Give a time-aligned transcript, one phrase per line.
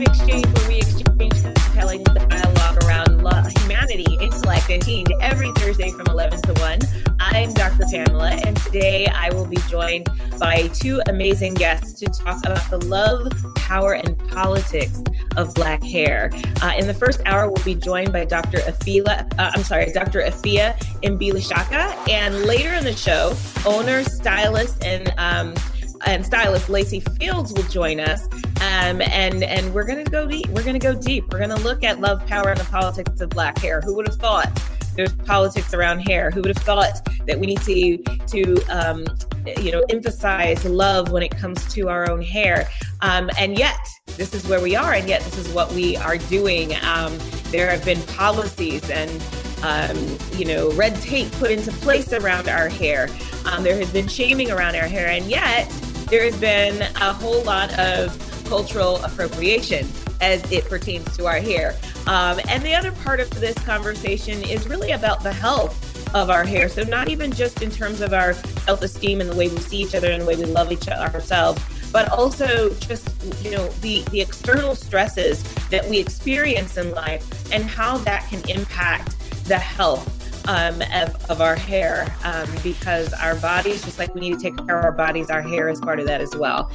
[0.00, 5.90] Time Exchange, where we exchange compelling dialogue around love, humanity, intellect, and change every Thursday
[5.90, 6.78] from 11 to 1.
[7.18, 7.84] I'm Dr.
[7.92, 10.08] Pamela, and today I will be joined
[10.38, 15.02] by two amazing guests to talk about the love, power, and politics
[15.36, 16.30] of Black hair.
[16.62, 18.58] Uh, in the first hour, we'll be joined by Dr.
[18.60, 20.22] Afila, uh, I'm sorry, Dr.
[20.22, 23.34] Afia Mbilishaka, and later in the show,
[23.66, 25.54] owner, stylist, and um,
[26.06, 28.26] and stylist Lacey Fields will join us,
[28.60, 30.48] um, and and we're gonna go deep.
[30.48, 31.32] We're gonna go deep.
[31.32, 33.80] We're gonna look at love, power, and the politics of Black hair.
[33.80, 34.62] Who would have thought?
[34.96, 36.30] There's politics around hair.
[36.30, 39.06] Who would have thought that we need to to um,
[39.58, 42.68] you know emphasize love when it comes to our own hair?
[43.00, 43.78] Um, and yet,
[44.16, 46.74] this is where we are, and yet this is what we are doing.
[46.82, 49.10] Um, there have been policies and
[49.62, 53.08] um, you know, red tape put into place around our hair.
[53.46, 55.68] Um, there has been shaming around our hair, and yet
[56.08, 58.14] there has been a whole lot of
[58.50, 59.88] cultural appropriation
[60.20, 61.78] as it pertains to our hair.
[62.08, 65.76] Um, and the other part of this conversation is really about the health
[66.16, 66.68] of our hair.
[66.68, 69.78] So, not even just in terms of our self esteem and the way we see
[69.78, 71.62] each other and the way we love each other ourselves,
[71.92, 73.08] but also just,
[73.44, 78.42] you know, the, the external stresses that we experience in life and how that can
[78.50, 80.08] impact the health
[80.48, 84.56] um, of, of, our hair um, because our bodies, just like we need to take
[84.66, 86.70] care of our bodies, our hair is part of that as well.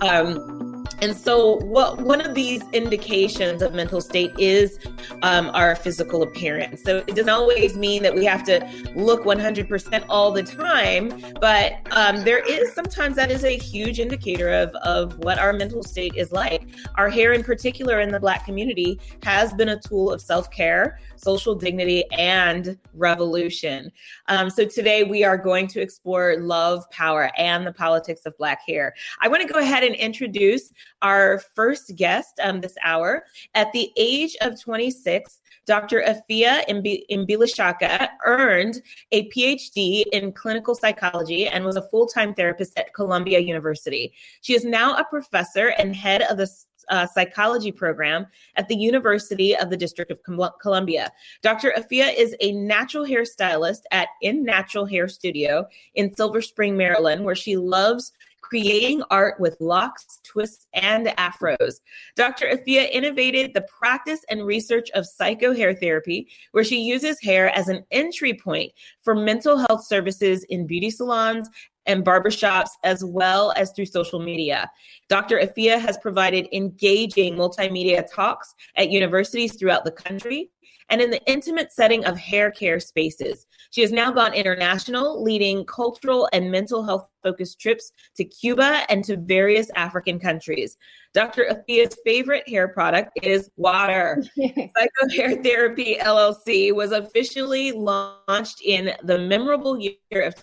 [0.00, 0.57] Um,
[1.00, 4.78] and so, what one of these indications of mental state is
[5.22, 6.82] um, our physical appearance.
[6.82, 11.74] So it doesn't always mean that we have to look 100% all the time, but
[11.92, 16.14] um, there is sometimes that is a huge indicator of of what our mental state
[16.16, 16.66] is like.
[16.96, 20.98] Our hair, in particular, in the Black community, has been a tool of self care,
[21.20, 23.90] social dignity, and revolution.
[24.28, 28.60] Um, so today we are going to explore love, power, and the politics of Black
[28.66, 28.94] hair.
[29.20, 33.24] I want to go ahead and introduce our first guest um, this hour.
[33.54, 36.02] At the age of 26, Dr.
[36.02, 36.64] Afia
[37.10, 38.80] Mbilishaka earned
[39.12, 44.14] a PhD in clinical psychology and was a full time therapist at Columbia University.
[44.40, 46.48] She is now a professor and head of the
[46.90, 48.26] uh, psychology program
[48.56, 50.20] at the University of the District of
[50.60, 51.12] Columbia.
[51.42, 51.72] Dr.
[51.76, 57.34] Afia is a natural hairstylist at In Natural Hair Studio in Silver Spring, Maryland, where
[57.34, 58.12] she loves
[58.48, 61.80] creating art with locks, twists, and afros.
[62.16, 62.46] Dr.
[62.46, 68.32] Afia innovated the practice and research of PsychoHairapy, where she uses hair as an entry
[68.32, 68.72] point
[69.02, 71.48] for mental health services in beauty salons
[71.88, 74.70] and barbershops, as well as through social media.
[75.08, 75.38] Dr.
[75.38, 80.50] Afia has provided engaging multimedia talks at universities throughout the country
[80.90, 83.46] and in the intimate setting of hair care spaces.
[83.70, 89.04] She has now gone international, leading cultural and mental health focused trips to Cuba and
[89.04, 90.78] to various African countries.
[91.12, 91.46] Dr.
[91.50, 94.22] Afia's favorite hair product is water.
[94.38, 100.34] PsychoHairapy LLC was officially launched in the memorable year of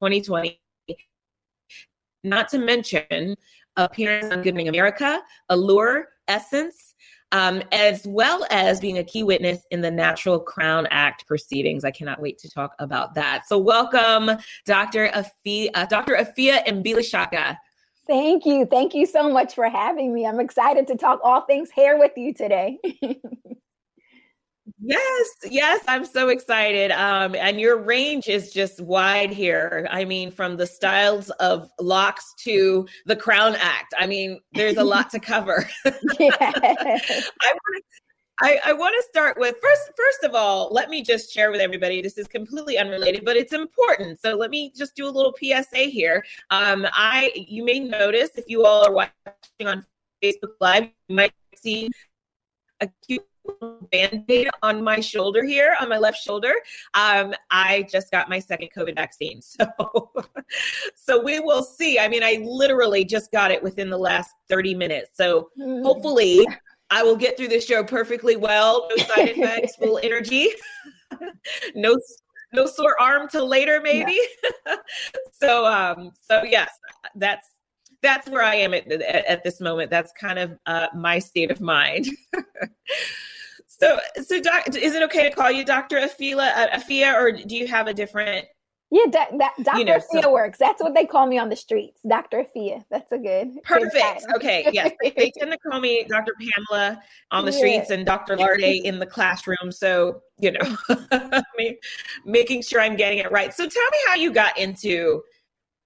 [0.00, 0.60] 2020.
[2.24, 3.36] Not to mention
[3.76, 6.94] appearance on Good Morning America, Allure, Essence,
[7.32, 11.84] um, as well as being a key witness in the Natural Crown Act proceedings.
[11.84, 13.46] I cannot wait to talk about that.
[13.46, 15.08] So, welcome, Dr.
[15.08, 16.16] Afia, uh, Dr.
[16.16, 17.56] Afia Mbilishaka.
[18.06, 18.64] Thank you.
[18.64, 20.26] Thank you so much for having me.
[20.26, 22.78] I'm excited to talk all things hair with you today.
[24.80, 26.92] Yes, yes, I'm so excited.
[26.92, 29.88] Um, and your range is just wide here.
[29.90, 33.92] I mean, from the styles of locks to the Crown Act.
[33.98, 35.68] I mean, there's a lot to cover.
[36.20, 36.36] Yeah.
[36.40, 37.82] I want to.
[38.40, 39.90] I, I want to start with first.
[39.96, 42.00] First of all, let me just share with everybody.
[42.00, 44.20] This is completely unrelated, but it's important.
[44.20, 46.24] So let me just do a little PSA here.
[46.50, 49.84] Um, I you may notice if you all are watching on
[50.22, 51.90] Facebook Live, you might see
[52.80, 53.27] a cute
[53.90, 56.52] band-aid on my shoulder here on my left shoulder
[56.94, 60.12] um, i just got my second covid vaccine so
[60.94, 64.74] so we will see i mean i literally just got it within the last 30
[64.74, 65.82] minutes so mm.
[65.82, 66.46] hopefully
[66.90, 70.48] i will get through this show perfectly well no side effects full energy
[71.74, 71.98] no
[72.52, 74.18] no sore arm till later maybe
[74.66, 74.76] yeah.
[75.32, 76.70] so um so yes
[77.14, 77.48] that's
[78.02, 79.90] that's where I am at, at, at, this moment.
[79.90, 82.06] That's kind of uh, my state of mind.
[83.80, 85.98] So, so doc, is it okay to call you Dr.
[85.98, 88.46] Afila, uh, Afia, or do you have a different?
[88.90, 89.78] Yeah, da- da- Dr.
[89.78, 90.58] You know, Afia so, works.
[90.58, 92.44] That's what they call me on the streets, Dr.
[92.44, 92.84] Afia.
[92.90, 93.62] That's a good.
[93.62, 94.26] Perfect.
[94.26, 94.68] Good okay.
[94.72, 96.32] Yes, they tend to call me Dr.
[96.40, 97.58] Pamela on the yeah.
[97.58, 98.36] streets and Dr.
[98.36, 99.70] Larde in the classroom.
[99.70, 101.40] So you know,
[102.24, 103.52] making sure I'm getting it right.
[103.52, 105.22] So tell me how you got into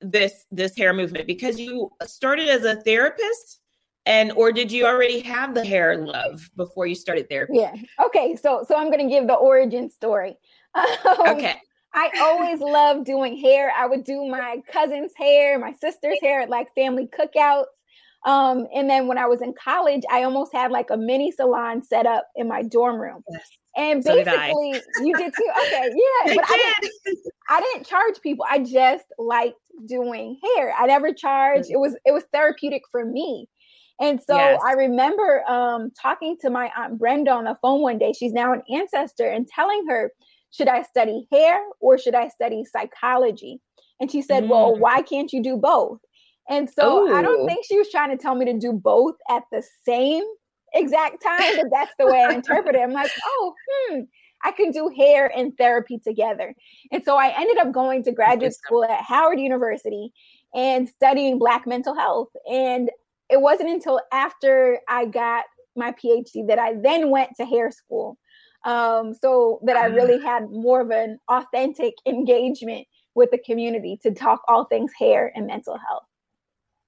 [0.00, 3.60] this this hair movement because you started as a therapist
[4.06, 7.54] and or did you already have the hair love before you started therapy?
[7.56, 7.74] Yeah.
[8.06, 8.36] Okay.
[8.36, 10.36] So so I'm going to give the origin story.
[10.74, 11.56] Um, okay.
[11.94, 13.70] I always loved doing hair.
[13.76, 17.64] I would do my cousin's hair, my sister's hair at like family cookouts.
[18.24, 21.82] Um, and then when I was in college, I almost had like a mini salon
[21.82, 23.22] set up in my dorm room.
[23.30, 23.42] Yes.
[23.76, 25.48] And so basically, did you did too.
[25.66, 25.90] Okay,
[26.26, 28.44] yeah, but I didn't, I didn't charge people.
[28.48, 29.56] I just liked
[29.86, 30.74] doing hair.
[30.78, 31.68] I never charged.
[31.68, 31.72] Mm.
[31.72, 33.48] It was it was therapeutic for me.
[34.00, 34.60] And so yes.
[34.66, 38.12] I remember um, talking to my aunt Brenda on the phone one day.
[38.12, 40.12] She's now an ancestor, and telling her,
[40.50, 43.60] "Should I study hair or should I study psychology?"
[44.00, 44.48] And she said, mm.
[44.48, 45.98] "Well, why can't you do both?"
[46.48, 47.14] And so Ooh.
[47.14, 50.24] I don't think she was trying to tell me to do both at the same
[50.74, 52.80] exact time, but that's the way I interpret it.
[52.80, 54.00] I'm like, oh, hmm,
[54.44, 56.54] I can do hair and therapy together.
[56.90, 60.12] And so I ended up going to graduate school at Howard University
[60.54, 62.28] and studying Black mental health.
[62.50, 62.90] And
[63.32, 65.44] it wasn't until after I got
[65.74, 68.18] my PhD that I then went to hair school.
[68.64, 70.24] Um, so that I really ah.
[70.24, 72.86] had more of an authentic engagement
[73.16, 76.04] with the community to talk all things hair and mental health.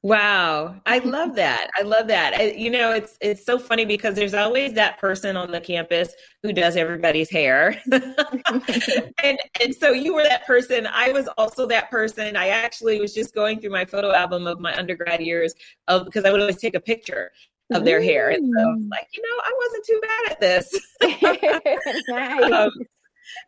[0.04, 1.70] Wow, I love that.
[1.78, 2.34] I love that.
[2.34, 6.12] I, you know, it's it's so funny because there's always that person on the campus
[6.42, 7.80] who does everybody's hair.
[7.90, 10.86] and and so you were that person.
[10.92, 12.36] I was also that person.
[12.36, 15.54] I actually was just going through my photo album of my undergrad years
[15.88, 17.32] of because I would always take a picture
[17.72, 18.28] of their hair.
[18.28, 20.80] And so like, you know, I wasn't too bad at this.
[22.10, 22.52] nice.
[22.52, 22.70] um,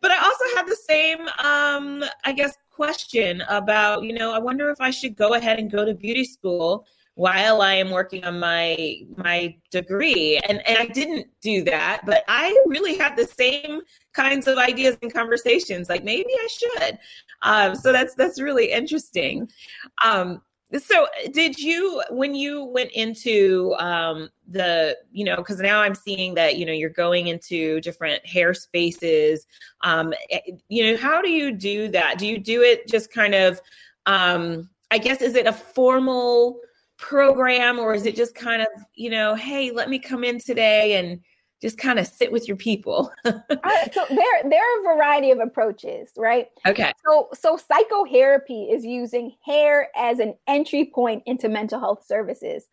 [0.01, 4.69] but I also had the same um I guess question about, you know, I wonder
[4.69, 6.85] if I should go ahead and go to beauty school
[7.15, 10.39] while I am working on my my degree.
[10.47, 13.81] And and I didn't do that, but I really had the same
[14.13, 15.89] kinds of ideas and conversations.
[15.89, 16.99] Like maybe I should.
[17.41, 19.49] Um, so that's that's really interesting.
[20.05, 20.41] Um,
[20.75, 26.33] so did you when you went into um the you know because now i'm seeing
[26.33, 29.47] that you know you're going into different hair spaces
[29.81, 32.17] um eh, you know how do you do that?
[32.17, 33.61] Do you do it just kind of
[34.05, 36.59] um i guess is it a formal
[36.97, 40.97] program or is it just kind of you know hey let me come in today
[40.97, 41.21] and
[41.61, 43.11] just kind of sit with your people.
[43.25, 43.39] uh,
[43.91, 46.49] so there, there are a variety of approaches, right?
[46.67, 46.91] Okay.
[47.05, 52.65] So, so PsychoHairapy is using hair as an entry point into mental health services.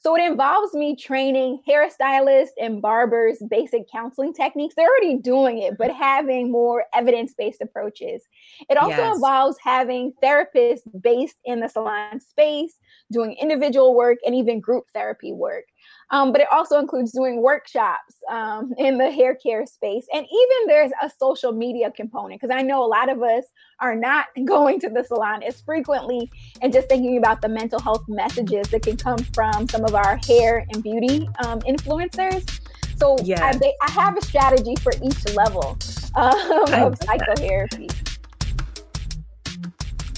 [0.00, 4.74] So it involves me training hairstylists and barbers basic counseling techniques.
[4.74, 8.24] They're already doing it, but having more evidence-based approaches.
[8.68, 9.14] It also yes.
[9.14, 12.78] involves having therapists based in the salon space,
[13.12, 15.64] doing individual work and even group therapy work.
[16.12, 20.06] Um, but it also includes doing workshops um, in the hair care space.
[20.12, 23.44] And even there's a social media component because I know a lot of us
[23.80, 26.30] are not going to the salon as frequently
[26.60, 30.18] and just thinking about the mental health messages that can come from some of our
[30.28, 32.60] hair and beauty um, influencers.
[32.98, 33.40] So yes.
[33.40, 35.76] I, I, have a strategy for each level
[36.14, 36.34] um,
[36.72, 38.11] of PsychoHairapy.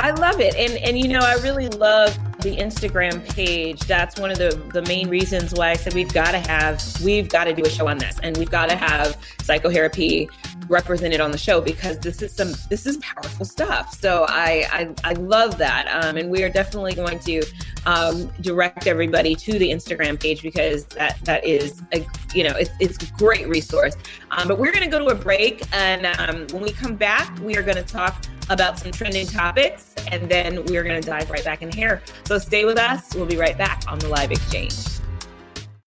[0.05, 0.55] I love it.
[0.55, 3.81] And and you know, I really love the Instagram page.
[3.81, 7.27] That's one of the the main reasons why I said we've got to have we've
[7.27, 10.29] got to do a show on this and we've got to have PsychoHairapy
[10.69, 13.95] represented on the show because this is some this is powerful stuff.
[13.95, 15.89] So I I, I love that.
[16.05, 17.43] Um, and we are definitely going to
[17.87, 22.71] um, direct everybody to the Instagram page because that that is a you know it's
[22.79, 23.97] it's a great resource.
[24.33, 27.35] Um, but we're going to go to a break and um, when we come back,
[27.41, 31.31] we are going to talk about some trending topics, and then we're going to dive
[31.31, 32.03] right back in here.
[32.25, 33.15] So stay with us.
[33.15, 34.75] We'll be right back on the live exchange.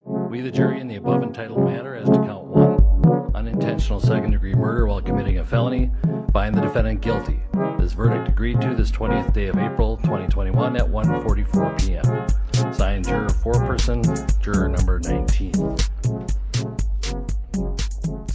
[0.03, 4.55] We, the jury, in the above entitled matter as to count one, unintentional second degree
[4.55, 5.91] murder while committing a felony,
[6.33, 7.39] find the defendant guilty.
[7.79, 12.73] This verdict agreed to this 20th day of April 2021 at 1:44 p.m.
[12.73, 15.77] Signed juror foreperson, juror number 19.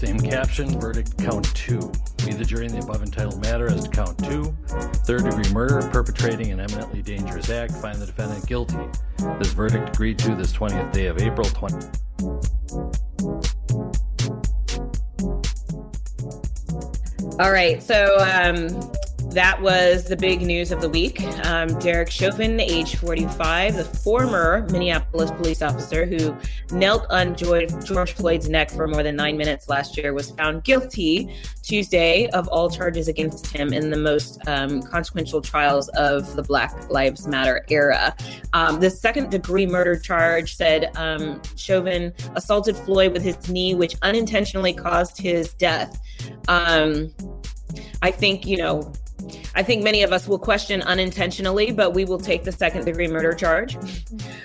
[0.02, 1.78] Same caption, verdict count two.
[2.26, 4.52] We, the jury, in the above entitled matter as to count two,
[5.06, 8.85] third degree murder, perpetrating an eminently dangerous act, find the defendant guilty.
[9.38, 11.87] This verdict agreed to this 20th day of April 20.
[17.38, 18.66] All right, so um,
[19.32, 21.22] that was the big news of the week.
[21.46, 26.36] Um, Derek Chauvin, age 45, the former Minneapolis police officer who
[26.70, 27.70] knelt on George,
[28.12, 32.68] Floyd's neck for more than nine minutes last year, was found guilty Tuesday of all
[32.70, 38.14] charges against him in the most um, consequential trials of the Black Lives Matter era.
[38.52, 43.94] Um, the second degree murder charge said um, Chauvin assaulted Floyd with his knee, which
[44.02, 46.00] unintentionally caused his death.
[46.48, 47.14] Um,
[48.02, 48.92] I think, you know,
[49.54, 53.08] I think many of us will question unintentionally, but we will take the second degree
[53.08, 53.76] murder charge.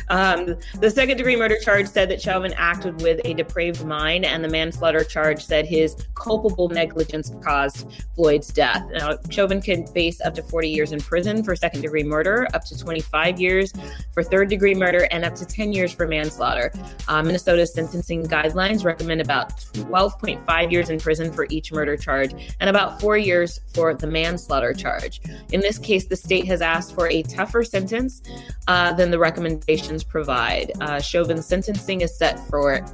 [0.10, 4.43] Um, the second degree murder charge said that Chauvin acted with a depraved mind, and
[4.43, 8.84] the manslaughter charge said his culpable negligence caused Floyd's death.
[8.91, 12.65] Now, Chauvin can face up to 40 years in prison for second degree murder, up
[12.65, 13.74] to 25 years
[14.13, 16.72] for third degree murder, and up to 10 years for manslaughter.
[17.07, 22.69] Uh, Minnesota's sentencing guidelines recommend about 12.5 years in prison for each murder charge and
[22.69, 25.22] about four years for the manslaughter charge.
[25.52, 28.22] In this case, the state has asked for a tougher sentence
[28.68, 30.72] uh, than the recommendations provide.
[30.82, 32.86] Uh, Chauvin's sentencing is set for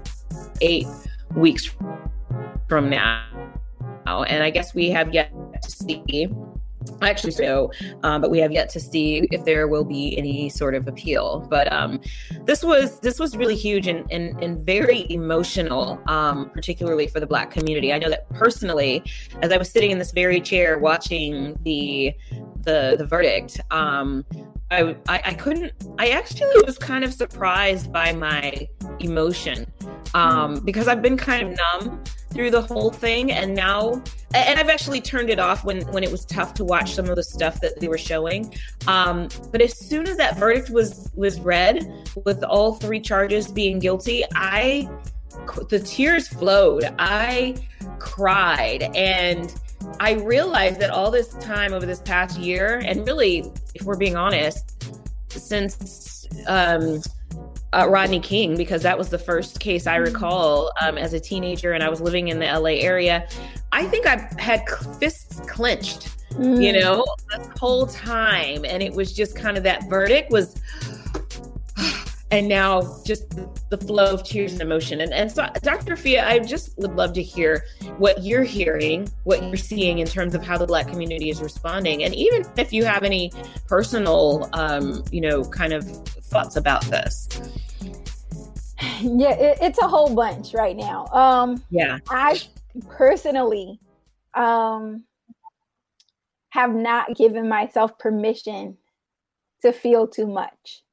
[0.62, 0.88] eight
[1.36, 1.70] weeks
[2.68, 3.26] from now.
[4.06, 6.30] And I guess we have yet to see
[7.02, 7.72] actually so
[8.04, 11.46] um, but we have yet to see if there will be any sort of appeal.
[11.50, 12.00] But um,
[12.46, 17.28] this was this was really huge and, and, and very emotional um, particularly for the
[17.28, 17.94] black community.
[17.94, 19.04] I know that personally
[19.42, 22.14] as i was sitting in this very chair watching the
[22.62, 24.26] the the verdict um,
[25.08, 28.68] I, I, couldn't i actually was kind of surprised by my
[29.00, 29.72] emotion
[30.14, 34.02] um, because i've been kind of numb through the whole thing and now
[34.34, 37.16] and I've actually turned it off when when it was tough to watch some of
[37.16, 38.54] the stuff that they were showing.
[38.88, 41.88] Um, but as soon as that verdict was was read,
[42.26, 44.90] with all three charges being guilty, I
[45.70, 46.86] the tears flowed.
[46.98, 47.56] I
[48.00, 49.54] cried and
[50.00, 54.16] I realized that all this time over this past year, and really, if we're being
[54.16, 54.94] honest,
[55.30, 57.02] since um,
[57.74, 60.14] uh, Rodney King because that was the first case I mm-hmm.
[60.14, 63.28] recall um, as a teenager, and I was living in the LA area.
[63.72, 64.64] I think I had
[65.00, 66.64] fists clenched, mm.
[66.64, 70.56] you know, the whole time, and it was just kind of that verdict was.
[72.34, 73.30] And now, just
[73.70, 75.02] the flow of tears and emotion.
[75.02, 75.96] And, and so, Dr.
[75.96, 77.66] Fia, I just would love to hear
[78.00, 82.04] what you're hearing, what you're seeing in terms of how the Black community is responding.
[82.04, 83.32] And even if you have any
[83.68, 87.30] personal, um, you know, kind of thoughts about this
[89.02, 92.40] yeah it, it's a whole bunch right now um yeah i
[92.90, 93.80] personally
[94.34, 95.04] um
[96.50, 98.78] have not given myself permission
[99.62, 100.84] to feel too much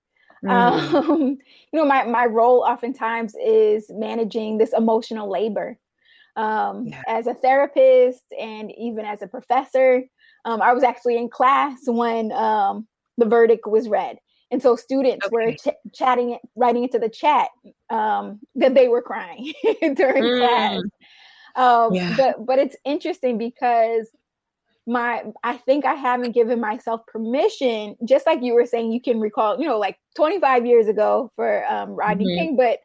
[0.45, 0.51] mm.
[0.51, 1.39] um
[1.73, 5.79] you know my my role oftentimes is managing this emotional labor
[6.37, 7.03] um yeah.
[7.09, 10.03] as a therapist and even as a professor
[10.45, 12.87] um i was actually in class when um
[13.19, 14.19] the verdict was read
[14.51, 15.33] and so students okay.
[15.33, 17.49] were ch- chatting, writing into the chat
[17.89, 20.39] um, that they were crying during mm.
[20.39, 20.83] class.
[21.57, 22.15] Um, yeah.
[22.17, 24.09] But but it's interesting because
[24.87, 27.97] my I think I haven't given myself permission.
[28.05, 31.65] Just like you were saying, you can recall, you know, like 25 years ago for
[31.67, 32.39] um, Rodney mm-hmm.
[32.39, 32.81] King, but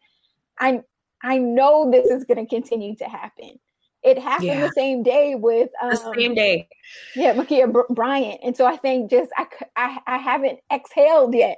[0.60, 0.82] I
[1.24, 3.60] I know this is going to continue to happen.
[4.04, 4.68] It happened yeah.
[4.68, 6.68] the same day with um, the same day.
[7.16, 11.58] Yeah, Ma'Khia Br- Bryant, and so I think just I, I I haven't exhaled yet.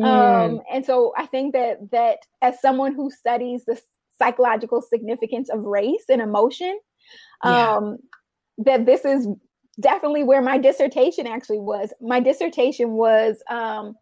[0.00, 0.04] Mm.
[0.04, 3.80] Um, and so I think that that as someone who studies the
[4.18, 6.78] psychological significance of race and emotion,
[7.44, 7.76] yeah.
[7.76, 7.98] um,
[8.58, 9.28] that this is
[9.80, 11.92] definitely where my dissertation actually was.
[12.00, 13.94] My dissertation was um,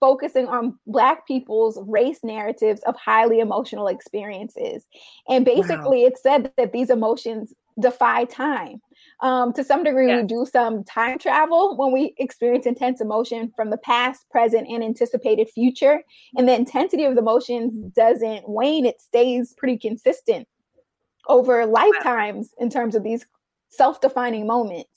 [0.00, 4.86] focusing on Black people's race narratives of highly emotional experiences.
[5.28, 6.08] And basically, wow.
[6.08, 8.80] it said that these emotions defy time.
[9.20, 10.20] Um, to some degree, yeah.
[10.20, 14.82] we do some time travel when we experience intense emotion from the past, present, and
[14.82, 16.02] anticipated future.
[16.36, 20.48] And the intensity of the emotions doesn't wane, it stays pretty consistent
[21.28, 23.26] over lifetimes in terms of these
[23.76, 24.90] self defining moments.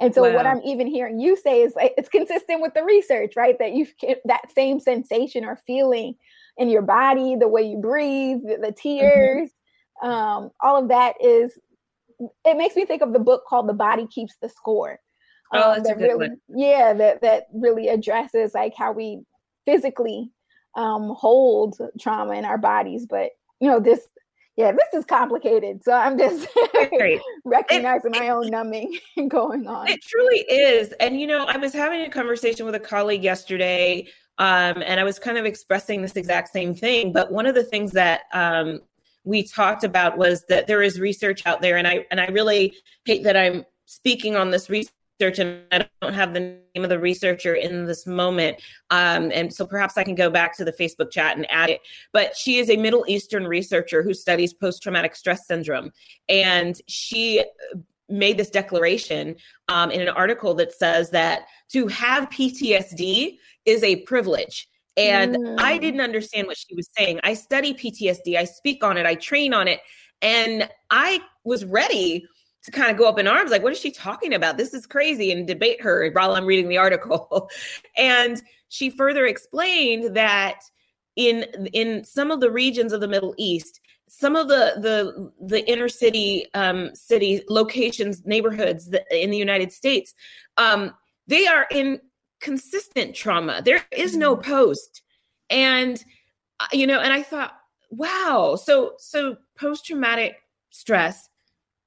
[0.00, 0.34] And so wow.
[0.34, 3.58] what I'm even hearing you say is like it's consistent with the research, right?
[3.58, 3.86] That you
[4.24, 6.14] that same sensation or feeling
[6.56, 8.88] in your body, the way you breathe, the, the mm-hmm.
[8.88, 9.50] tears,
[10.02, 10.08] mm-hmm.
[10.08, 11.58] um, all of that is.
[12.44, 14.98] It makes me think of the book called "The Body Keeps the Score."
[15.52, 16.40] Oh, um, that really, one.
[16.48, 19.22] yeah, that that really addresses like how we
[19.66, 20.30] physically
[20.76, 24.00] um, hold trauma in our bodies, but you know this
[24.56, 25.82] yeah, this is complicated.
[25.82, 26.46] So I'm just
[27.44, 29.88] recognizing it, my own numbing going on.
[29.88, 30.92] It truly is.
[31.00, 35.04] And, you know, I was having a conversation with a colleague yesterday, um, and I
[35.04, 37.12] was kind of expressing this exact same thing.
[37.12, 38.80] But one of the things that um,
[39.24, 42.74] we talked about was that there is research out there, and I and I really
[43.04, 44.92] hate that I'm speaking on this research
[45.22, 48.60] research and I don't have the name of the researcher in this moment.
[48.90, 51.80] Um, and so perhaps I can go back to the Facebook chat and add it.
[52.12, 55.92] But she is a Middle Eastern researcher who studies post traumatic stress syndrome.
[56.28, 57.44] And she
[58.08, 59.36] made this declaration
[59.68, 64.68] um, in an article that says that to have PTSD is a privilege.
[64.96, 65.56] And mm.
[65.58, 67.20] I didn't understand what she was saying.
[67.22, 69.80] I study PTSD, I speak on it, I train on it,
[70.20, 72.26] and I was ready
[72.64, 74.56] to kind of go up in arms like what is she talking about?
[74.56, 77.50] This is crazy and debate her while i'm reading the article.
[77.96, 80.60] And she further explained that
[81.16, 81.42] in
[81.72, 85.88] in some of the regions of the middle east some of the the the inner
[85.88, 90.14] city um, city locations neighborhoods in the united states
[90.56, 90.94] um,
[91.26, 92.00] they are in
[92.42, 93.62] consistent trauma.
[93.64, 94.50] There is no mm-hmm.
[94.50, 95.02] post.
[95.48, 96.02] And
[96.60, 97.54] uh, you know and i thought
[97.90, 98.56] wow.
[98.56, 100.36] So so post traumatic
[100.70, 101.28] stress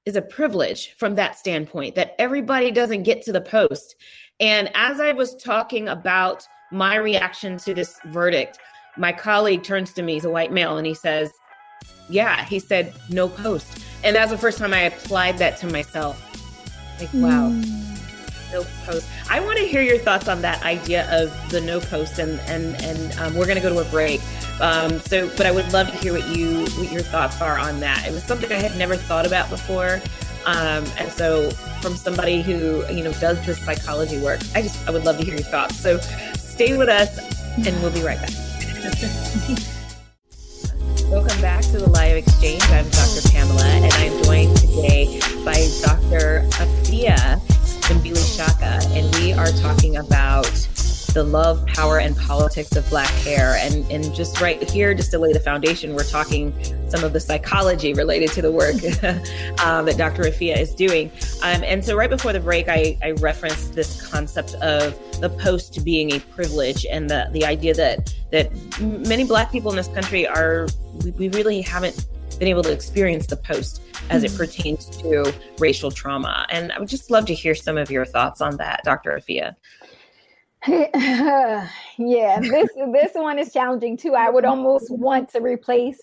[0.06, 3.96] is a privilege from that standpoint that everybody doesn't get to the post.
[4.40, 8.58] And as I was talking about my reaction to this verdict,
[8.96, 11.32] my colleague turns to me, he's a white male, and he says,
[12.08, 13.84] Yeah, he said, no post.
[14.04, 16.22] And that's the first time I applied that to myself.
[17.00, 17.50] Like, wow.
[17.50, 17.95] Mm
[18.52, 19.08] no post.
[19.30, 22.74] I want to hear your thoughts on that idea of the no post, and and
[22.82, 24.20] and um, we're going to go to a break.
[24.60, 27.80] Um, so, but I would love to hear what you what your thoughts are on
[27.80, 28.06] that.
[28.06, 30.00] It was something I had never thought about before,
[30.46, 31.50] um, and so
[31.80, 35.24] from somebody who you know does this psychology work, I just I would love to
[35.24, 35.76] hear your thoughts.
[35.76, 35.98] So,
[36.36, 37.18] stay with us,
[37.66, 38.30] and we'll be right back.
[41.10, 42.62] Welcome back to the Live Exchange.
[42.64, 43.28] I'm Dr.
[43.30, 46.42] Pamela, and I'm joined today by Dr.
[46.58, 47.40] Afia
[47.86, 50.50] Mbilishaka, and we are talking about
[51.14, 53.56] the love, power, and politics of Black hair.
[53.60, 56.52] And, and just right here, just to lay the foundation, we're talking
[56.90, 58.74] some of the psychology related to the work
[59.64, 60.24] um, that Dr.
[60.24, 61.10] Afia is doing.
[61.42, 65.84] Um, and so, right before the break, I, I referenced this concept of the post
[65.84, 70.26] being a privilege and the, the idea that, that many Black people in this country
[70.26, 70.66] are,
[71.04, 72.04] we, we really haven't
[72.38, 74.38] been able to experience the post as it mm-hmm.
[74.38, 76.46] pertains to racial trauma.
[76.50, 79.12] And I would just love to hear some of your thoughts on that, Dr.
[79.12, 79.54] Afia.
[80.68, 84.14] yeah, this this one is challenging too.
[84.14, 86.00] I would almost want to replace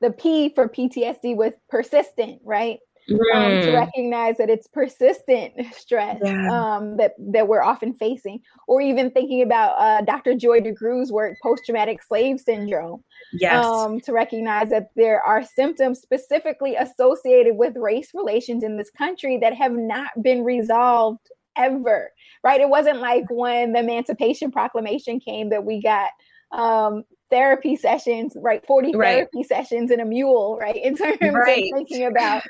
[0.00, 2.80] the P for PTSD with persistent, right?
[3.10, 3.34] Mm.
[3.34, 6.48] Um, to recognize that it's persistent stress yeah.
[6.50, 10.34] um, that that we're often facing, or even thinking about uh, Dr.
[10.34, 13.04] Joy DeGruy's work, post-traumatic slave syndrome.
[13.34, 13.62] Yes.
[13.64, 19.36] Um, to recognize that there are symptoms specifically associated with race relations in this country
[19.38, 22.10] that have not been resolved ever.
[22.42, 22.60] Right?
[22.60, 26.10] It wasn't like when the Emancipation Proclamation came that we got
[26.52, 28.64] um, therapy sessions, right?
[28.64, 29.14] 40 right.
[29.14, 30.76] therapy sessions in a mule, right?
[30.76, 31.64] In terms right.
[31.64, 32.42] of thinking about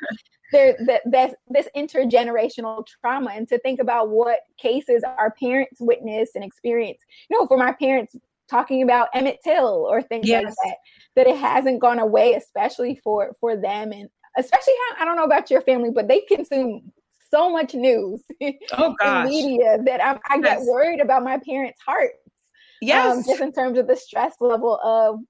[0.55, 6.45] there that, this intergenerational trauma and to think about what cases our parents witness and
[6.45, 7.01] experience.
[7.29, 8.17] You know, for my parents
[8.49, 10.45] talking about Emmett Till or things yes.
[10.45, 10.77] like that,
[11.17, 15.25] that it hasn't gone away, especially for for them and especially how I don't know
[15.25, 16.93] about your family, but they consume
[17.31, 18.23] so much news
[18.73, 20.59] oh, in media that I, I yes.
[20.59, 22.19] get worried about my parents' hearts.
[22.25, 25.21] Um, yes, um, just in terms of the stress level of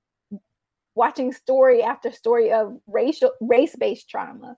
[0.94, 4.56] watching story after story of racial race based trauma.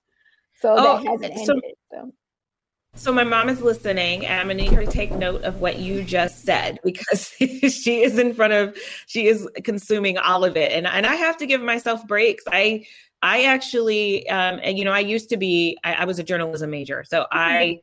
[0.60, 1.74] So oh, that hasn't so, ended.
[1.90, 2.12] So.
[2.94, 5.78] So my mom is listening, and I'm gonna need her to take note of what
[5.78, 10.72] you just said because she is in front of, she is consuming all of it,
[10.72, 12.44] and and I have to give myself breaks.
[12.50, 12.86] I
[13.22, 16.70] I actually, um, and you know, I used to be, I, I was a journalism
[16.70, 17.38] major, so mm-hmm.
[17.38, 17.80] I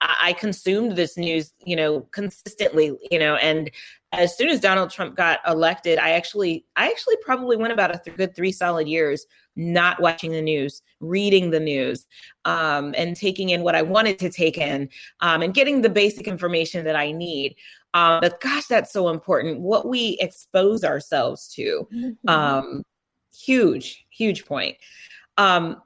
[0.00, 3.70] I consumed this news, you know, consistently, you know, and
[4.12, 7.98] as soon as Donald Trump got elected, I actually, I actually probably went about a
[7.98, 9.26] th- good three solid years
[9.58, 12.06] not watching the news, reading the news,
[12.44, 14.88] um, and taking in what I wanted to take in,
[15.20, 17.56] um, and getting the basic information that I need.
[17.92, 19.60] Um, but gosh, that's so important.
[19.60, 22.28] What we expose ourselves to, mm-hmm.
[22.28, 22.84] um,
[23.34, 24.76] huge, huge point.
[25.36, 25.82] Um,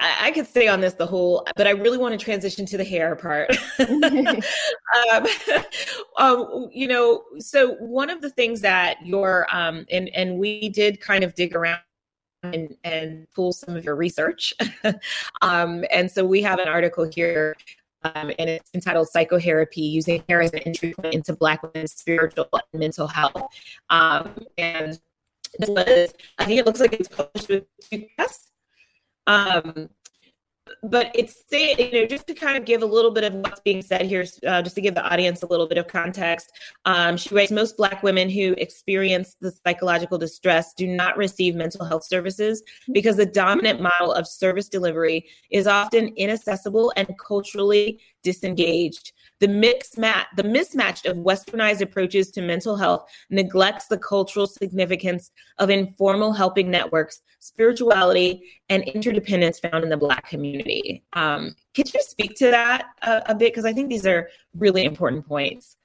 [0.00, 2.84] I could stay on this the whole, but I really want to transition to the
[2.84, 3.50] hair part.
[3.78, 5.26] um,
[6.18, 11.00] um, you know, so one of the things that your um, and and we did
[11.00, 11.80] kind of dig around
[12.42, 14.54] and, and pull some of your research,
[15.42, 17.56] um, and so we have an article here.
[18.04, 22.48] Um, and it's entitled PsychoHairapy Using Hair as an Entry Point into Black Women's Spiritual
[22.52, 23.42] and Mental Health.
[23.90, 25.00] Um, and
[25.58, 28.50] this was, I think it looks like it's published with PUCAS.
[29.26, 29.90] Um,
[30.82, 33.60] but it's saying, you know, just to kind of give a little bit of what's
[33.60, 36.52] being said here, uh, just to give the audience a little bit of context.
[36.84, 41.84] Um, she writes most Black women who experience the psychological distress do not receive mental
[41.84, 49.12] health services because the dominant model of service delivery is often inaccessible and culturally disengaged.
[49.40, 55.70] The mix the mismatch of westernized approaches to mental health neglects the cultural significance of
[55.70, 61.04] informal helping networks, spirituality, and interdependence found in the Black community.
[61.12, 63.52] Um, could you speak to that a, a bit?
[63.52, 65.76] Because I think these are really important points.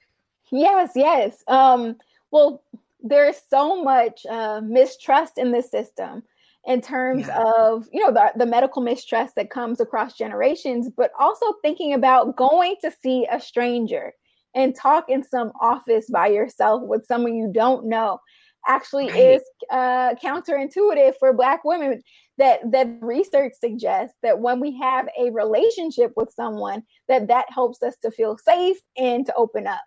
[0.50, 1.42] Yes, yes.
[1.46, 1.96] Um,
[2.30, 2.62] well,
[3.02, 6.22] there's so much uh, mistrust in the system
[6.66, 7.42] in terms yeah.
[7.42, 12.36] of you know the, the medical mistrust that comes across generations but also thinking about
[12.36, 14.12] going to see a stranger
[14.54, 18.18] and talk in some office by yourself with someone you don't know
[18.66, 19.36] actually right.
[19.36, 22.02] is uh, counterintuitive for black women
[22.38, 27.82] that that research suggests that when we have a relationship with someone that that helps
[27.82, 29.82] us to feel safe and to open up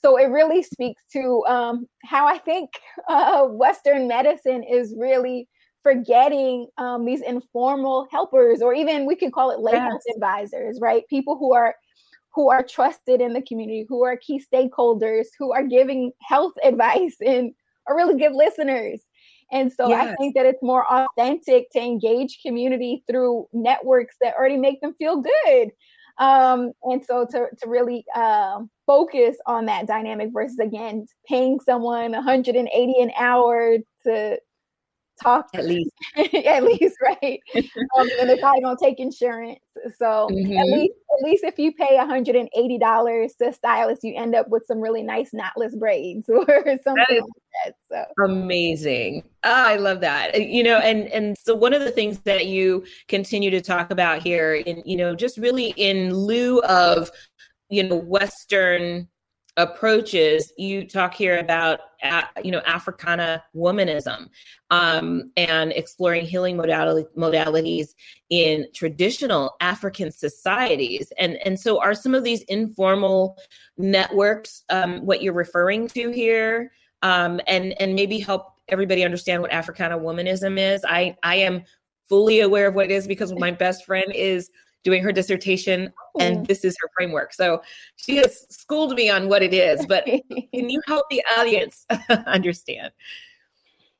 [0.00, 2.70] so it really speaks to um, how i think
[3.08, 5.48] uh, western medicine is really
[5.82, 10.02] forgetting um, these informal helpers or even we can call it lay yes.
[10.14, 11.74] advisors right people who are
[12.34, 17.16] who are trusted in the community who are key stakeholders who are giving health advice
[17.24, 17.52] and
[17.86, 19.02] are really good listeners
[19.50, 20.08] and so yes.
[20.08, 24.94] I think that it's more authentic to engage community through networks that already make them
[24.98, 25.70] feel good.
[26.18, 32.12] Um, and so to, to really uh, focus on that dynamic versus again paying someone
[32.12, 34.38] 180 an hour to
[35.22, 35.90] talk at least.
[36.34, 37.40] at least right?
[37.98, 39.60] Um, and they probably don't take insurance.
[39.96, 40.58] So mm-hmm.
[40.58, 44.64] at least at least if you pay $180 to a stylist you end up with
[44.66, 46.46] some really nice knotless braids or
[46.84, 47.22] something that
[47.64, 48.24] like that so.
[48.24, 49.22] amazing.
[49.44, 50.40] Oh, i love that.
[50.40, 54.22] You know and and so one of the things that you continue to talk about
[54.22, 57.10] here in you know just really in lieu of
[57.68, 59.08] you know western
[59.58, 61.80] approaches you talk here about
[62.44, 64.28] you know africana womanism
[64.70, 67.94] um, and exploring healing modality, modalities
[68.30, 71.12] in traditional african societies.
[71.18, 73.36] And and so are some of these informal
[73.76, 76.70] networks um, what you're referring to here?
[77.02, 80.84] Um, and and maybe help everybody understand what africana womanism is.
[80.84, 81.64] I i am
[82.08, 84.50] fully aware of what it is because my best friend is
[84.84, 87.32] doing her dissertation and this is her framework.
[87.32, 87.62] So
[87.96, 91.86] she has schooled me on what it is, but can you help the audience
[92.26, 92.92] understand?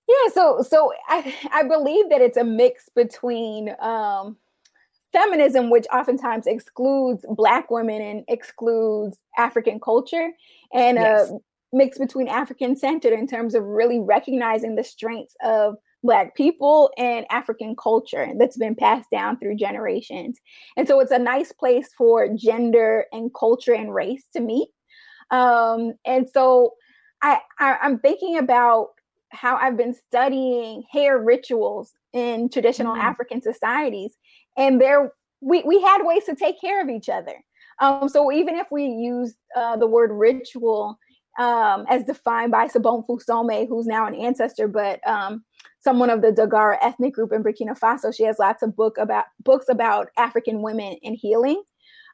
[0.08, 4.36] Yeah, so so I I believe that it's a mix between um
[5.12, 10.30] feminism which oftentimes excludes black women and excludes African culture
[10.72, 11.30] and yes.
[11.30, 11.38] a
[11.72, 17.26] mix between African centered in terms of really recognizing the strengths of Black people and
[17.30, 20.38] African culture that's been passed down through generations.
[20.76, 24.68] And so it's a nice place for gender and culture and race to meet.
[25.30, 26.74] Um, and so
[27.20, 28.88] I, I, I'm thinking about
[29.30, 33.06] how I've been studying hair rituals in traditional mm-hmm.
[33.06, 34.14] African societies,
[34.56, 37.34] and there we, we had ways to take care of each other.
[37.80, 40.98] Um, so even if we use uh, the word ritual
[41.38, 45.44] um, as defined by Sobonfu Some, who's now an ancestor, but um,
[45.88, 48.14] someone of the Dagara ethnic group in Burkina Faso.
[48.14, 51.62] She has lots of book about books about African women and healing.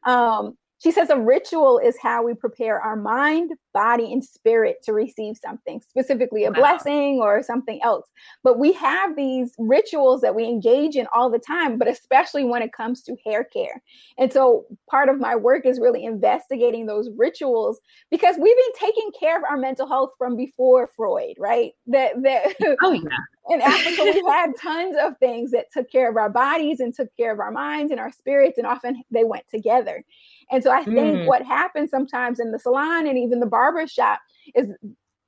[0.04, 4.94] Um, she says a ritual is how we prepare our mind, body, and spirit to
[4.94, 6.54] receive something, specifically a wow.
[6.54, 8.08] blessing or something else.
[8.42, 12.62] But we have these rituals that we engage in all the time, but especially when
[12.62, 13.82] it comes to hair care.
[14.16, 19.10] And so part of my work is really investigating those rituals because we've been taking
[19.18, 21.72] care of our mental health from before Freud, right?
[21.88, 23.18] That that oh yeah.
[23.50, 27.14] In Africa, we had tons of things that took care of our bodies and took
[27.14, 30.02] care of our minds and our spirits, and often they went together.
[30.50, 31.26] And so I think mm.
[31.26, 34.20] what happens sometimes in the salon and even the barber shop
[34.54, 34.72] is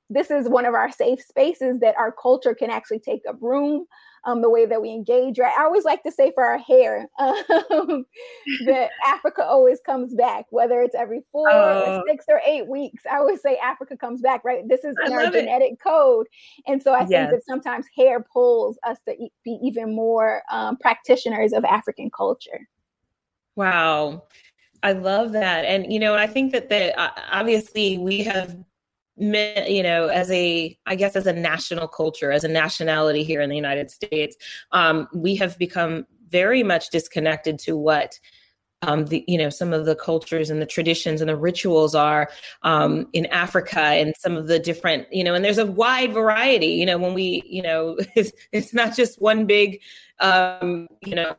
[0.09, 3.85] this is one of our safe spaces that our culture can actually take up room.
[4.25, 5.53] Um, the way that we engage, right?
[5.57, 8.05] I always like to say for our hair um,
[8.65, 12.03] that Africa always comes back, whether it's every four or oh.
[12.09, 13.03] six or eight weeks.
[13.09, 14.67] I always say Africa comes back, right?
[14.67, 15.79] This is in our genetic it.
[15.81, 16.27] code.
[16.65, 17.09] And so I yes.
[17.09, 22.67] think that sometimes hair pulls us to be even more um, practitioners of African culture.
[23.55, 24.23] Wow.
[24.87, 25.65] I love that.
[25.65, 28.55] And, you know, I think that the, uh, obviously we have,
[29.17, 33.49] you know, as a, I guess, as a national culture, as a nationality here in
[33.49, 34.37] the United States,
[34.71, 38.17] um, we have become very much disconnected to what
[38.83, 42.29] um, the you know some of the cultures and the traditions and the rituals are
[42.61, 46.67] um, in Africa and some of the different you know and there's a wide variety
[46.67, 49.81] you know when we you know it's, it's not just one big
[50.19, 51.35] um, you know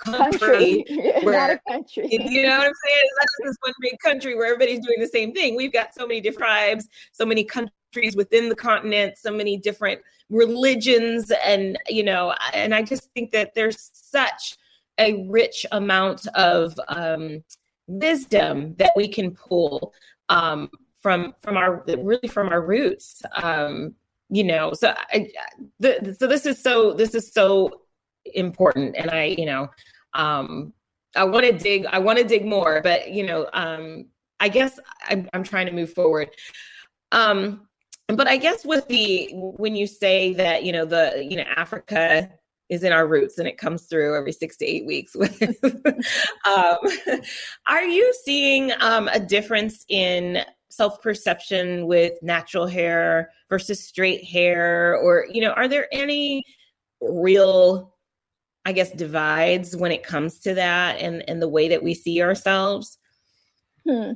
[0.00, 0.84] country, country.
[1.22, 2.08] where not a country.
[2.10, 3.04] You know what I'm saying?
[3.04, 5.56] It's not this one big country where everybody's doing the same thing.
[5.56, 10.00] We've got so many different tribes, so many countries within the continent, so many different
[10.30, 14.56] religions, and you know, and I just think that there's such
[14.98, 17.42] a rich amount of um,
[17.86, 19.92] wisdom that we can pull
[20.28, 23.22] um, from from our really from our roots.
[23.34, 23.94] Um,
[24.28, 25.30] you know, so I,
[25.80, 27.82] the, so this is so this is so
[28.34, 29.68] important and i you know
[30.14, 30.72] um
[31.16, 34.06] i want to dig i want to dig more but you know um
[34.40, 36.30] i guess I'm, I'm trying to move forward
[37.12, 37.66] um
[38.08, 42.30] but i guess with the when you say that you know the you know africa
[42.70, 45.14] is in our roots and it comes through every six to eight weeks.
[46.46, 46.78] um,
[47.66, 50.38] are you seeing um, a difference in
[50.70, 54.96] self perception with natural hair versus straight hair?
[54.96, 56.44] Or, you know, are there any
[57.00, 57.92] real,
[58.64, 62.22] I guess, divides when it comes to that and, and the way that we see
[62.22, 62.98] ourselves?
[63.88, 64.12] Hmm.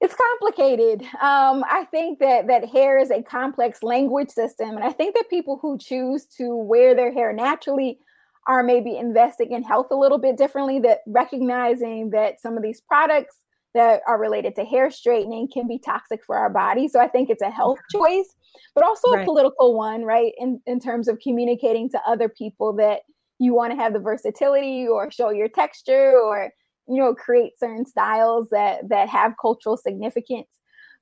[0.00, 1.02] It's complicated.
[1.20, 5.30] Um, I think that that hair is a complex language system, and I think that
[5.30, 8.00] people who choose to wear their hair naturally
[8.48, 10.80] are maybe investing in health a little bit differently.
[10.80, 13.36] That recognizing that some of these products
[13.74, 16.88] that are related to hair straightening can be toxic for our body.
[16.88, 18.34] So I think it's a health choice,
[18.74, 19.22] but also right.
[19.22, 20.32] a political one, right?
[20.38, 23.00] In in terms of communicating to other people that
[23.38, 26.50] you want to have the versatility or show your texture or
[26.88, 30.48] you know create certain styles that that have cultural significance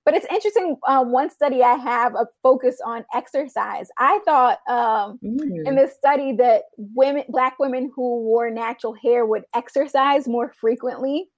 [0.04, 5.18] but it's interesting uh, one study i have a focus on exercise i thought um,
[5.24, 5.66] mm.
[5.66, 11.28] in this study that women black women who wore natural hair would exercise more frequently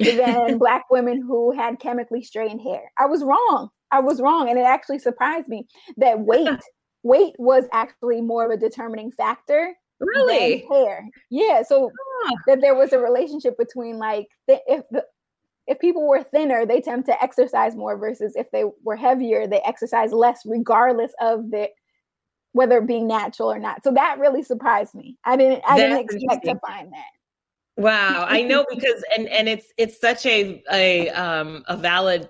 [0.00, 2.90] than black women who had chemically straightened hair.
[2.98, 3.70] I was wrong.
[3.90, 4.48] I was wrong.
[4.48, 6.48] And it actually surprised me that weight
[7.02, 10.66] weight was actually more of a determining factor really?
[10.70, 11.08] hair.
[11.30, 11.90] Yeah so
[12.24, 12.34] huh.
[12.46, 15.04] that there was a relationship between like th- if the
[15.66, 19.60] if people were thinner they tend to exercise more versus if they were heavier they
[19.60, 21.68] exercise less regardless of the
[22.52, 23.82] whether being natural or not.
[23.84, 25.16] So that really surprised me.
[25.24, 27.19] I didn't i That's didn't expect to find that
[27.80, 32.28] wow i know because and and it's it's such a a um a valid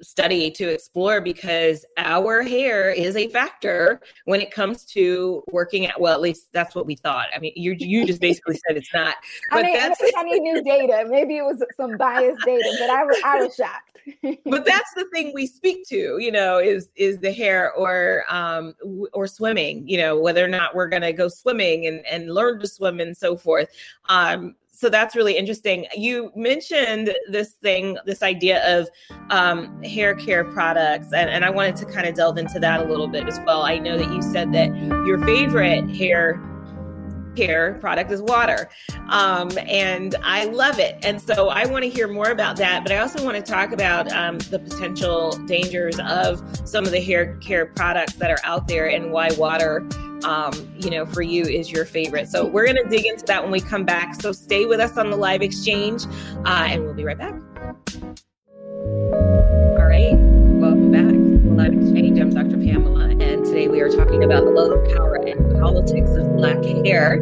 [0.00, 6.00] study to explore because our hair is a factor when it comes to working at
[6.00, 7.26] well at least that's what we thought.
[7.34, 9.16] I mean you you just basically said it's not
[9.50, 12.90] but I mean, that's I need new data maybe it was some biased data but
[12.90, 13.84] i was i was shocked.
[14.46, 18.74] But that's the thing we speak to you know is is the hair or um
[19.12, 22.60] or swimming you know whether or not we're going to go swimming and and learn
[22.60, 23.68] to swim and so forth.
[24.08, 25.86] Um so that's really interesting.
[25.96, 28.88] You mentioned this thing, this idea of
[29.28, 32.84] um, hair care products, and, and I wanted to kind of delve into that a
[32.84, 33.62] little bit as well.
[33.62, 34.68] I know that you said that
[35.04, 36.40] your favorite hair
[37.36, 38.68] care product is water.
[39.08, 40.98] Um, and I love it.
[41.02, 42.82] And so I want to hear more about that.
[42.82, 47.00] But I also want to talk about um, the potential dangers of some of the
[47.00, 49.86] hair care products that are out there and why water
[50.24, 52.28] um, you know, for you is your favorite.
[52.28, 54.14] So we're going to dig into that when we come back.
[54.20, 56.04] So stay with us on the live exchange,
[56.44, 57.34] uh, and we'll be right back.
[59.78, 62.18] All right, welcome back to the live exchange.
[62.18, 62.56] I'm Dr.
[62.58, 63.17] Pamela,
[63.58, 67.14] today we are talking about the love, power, and politics of black hair.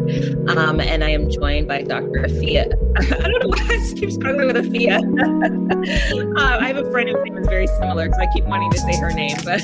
[0.49, 2.27] Um, and I am joined by Dr.
[2.29, 2.67] Afia.
[2.99, 5.01] I don't know why I keep struggling with Afia.
[6.39, 8.79] uh, I have a friend whose name is very similar, so I keep wanting to
[8.79, 9.63] say her name, but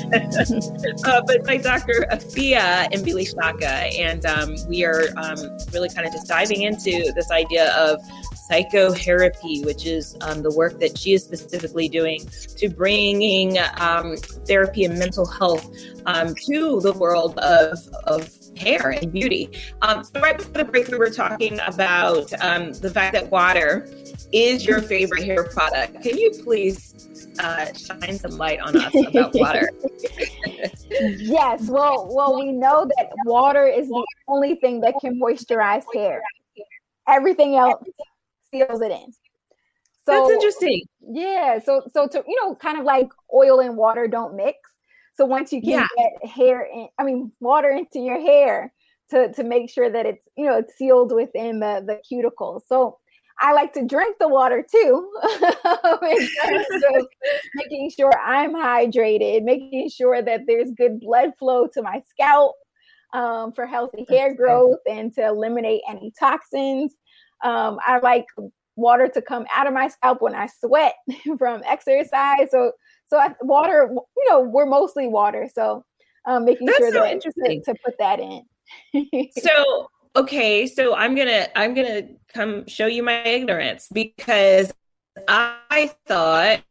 [1.07, 2.07] uh, but by Dr.
[2.11, 5.37] Afia Mbilishaka, and um, we are um,
[5.73, 8.01] really kind of just diving into this idea of
[8.49, 12.25] PsychoHairapy, which is um, the work that she is specifically doing
[12.57, 15.69] to bringing um, therapy and mental health
[16.05, 19.49] um, to the world of, of hair and beauty.
[19.81, 23.87] Um, so right before the break, we were talking about um, the fact that water
[24.31, 26.01] is your favorite hair product.
[26.01, 29.69] Can you please uh, shine some light on us about water?
[30.99, 31.67] yes.
[31.69, 36.21] Well, well, we know that water is the only thing that can moisturize hair.
[37.07, 37.83] Everything else
[38.53, 39.11] seals it in.
[40.05, 40.83] So that's interesting.
[41.01, 41.59] Yeah.
[41.59, 44.57] So so to you know, kind of like oil and water don't mix.
[45.15, 45.87] So once you can yeah.
[45.97, 48.73] get hair in, I mean water into your hair
[49.11, 52.61] to to make sure that it's you know it's sealed within the the cuticles.
[52.67, 52.99] So
[53.39, 55.11] I like to drink the water too,
[57.55, 62.55] making sure I'm hydrated, making sure that there's good blood flow to my scalp
[63.13, 66.95] um, for healthy hair growth and to eliminate any toxins.
[67.43, 68.25] Um, I like
[68.75, 70.95] water to come out of my scalp when I sweat
[71.37, 72.49] from exercise.
[72.51, 72.71] So,
[73.07, 75.49] so I, water, you know, we're mostly water.
[75.53, 75.85] So,
[76.25, 78.43] um, making That's sure so that to, to put that in.
[79.37, 82.03] so, okay, so I'm gonna I'm gonna
[82.33, 84.73] come show you my ignorance because
[85.27, 86.61] I thought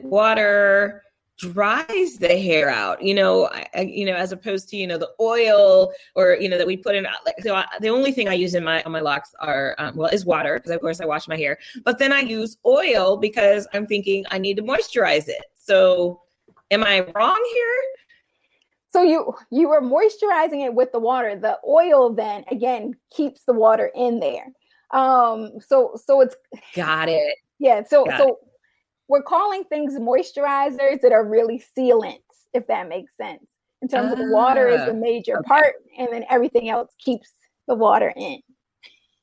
[0.00, 1.02] water
[1.38, 5.10] dries the hair out you know I, you know as opposed to you know the
[5.20, 8.32] oil or you know that we put in like so I, the only thing i
[8.32, 11.04] use in my on my locks are um, well is water because of course i
[11.04, 11.58] wash my hair.
[11.84, 15.44] But then i use oil because i'm thinking i need to moisturize it.
[15.56, 16.22] So
[16.70, 17.82] am i wrong here?
[18.88, 21.38] So you you were moisturizing it with the water.
[21.38, 24.46] The oil then again keeps the water in there.
[24.90, 26.36] Um so so it's
[26.74, 27.36] got it.
[27.58, 28.45] Yeah so got so it
[29.08, 32.20] we're calling things moisturizers that are really sealants,
[32.52, 33.46] if that makes sense.
[33.82, 35.46] in terms of the water is the ah, major okay.
[35.46, 37.30] part, and then everything else keeps
[37.68, 38.40] the water in.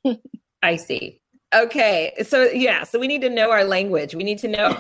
[0.63, 1.19] I see.
[1.53, 2.13] Okay.
[2.23, 2.83] So, yeah.
[2.83, 4.15] So, we need to know our language.
[4.15, 4.73] We need to know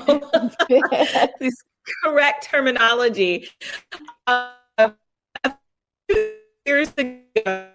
[1.39, 1.55] this
[2.03, 3.49] correct terminology.
[4.25, 5.53] Uh, a
[6.09, 6.33] few
[6.65, 7.69] years ago,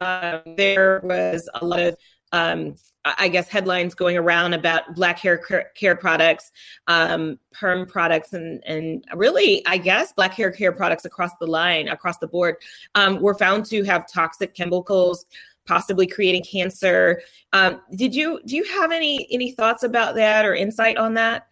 [0.00, 1.96] um, there was a lot of
[2.32, 2.74] um,
[3.04, 5.38] I guess headlines going around about black hair
[5.74, 6.52] care products,
[6.86, 11.88] um, perm products, and and really, I guess black hair care products across the line,
[11.88, 12.56] across the board,
[12.94, 15.26] um, were found to have toxic chemicals,
[15.66, 17.20] possibly creating cancer.
[17.52, 21.48] Um, did you do you have any any thoughts about that or insight on that?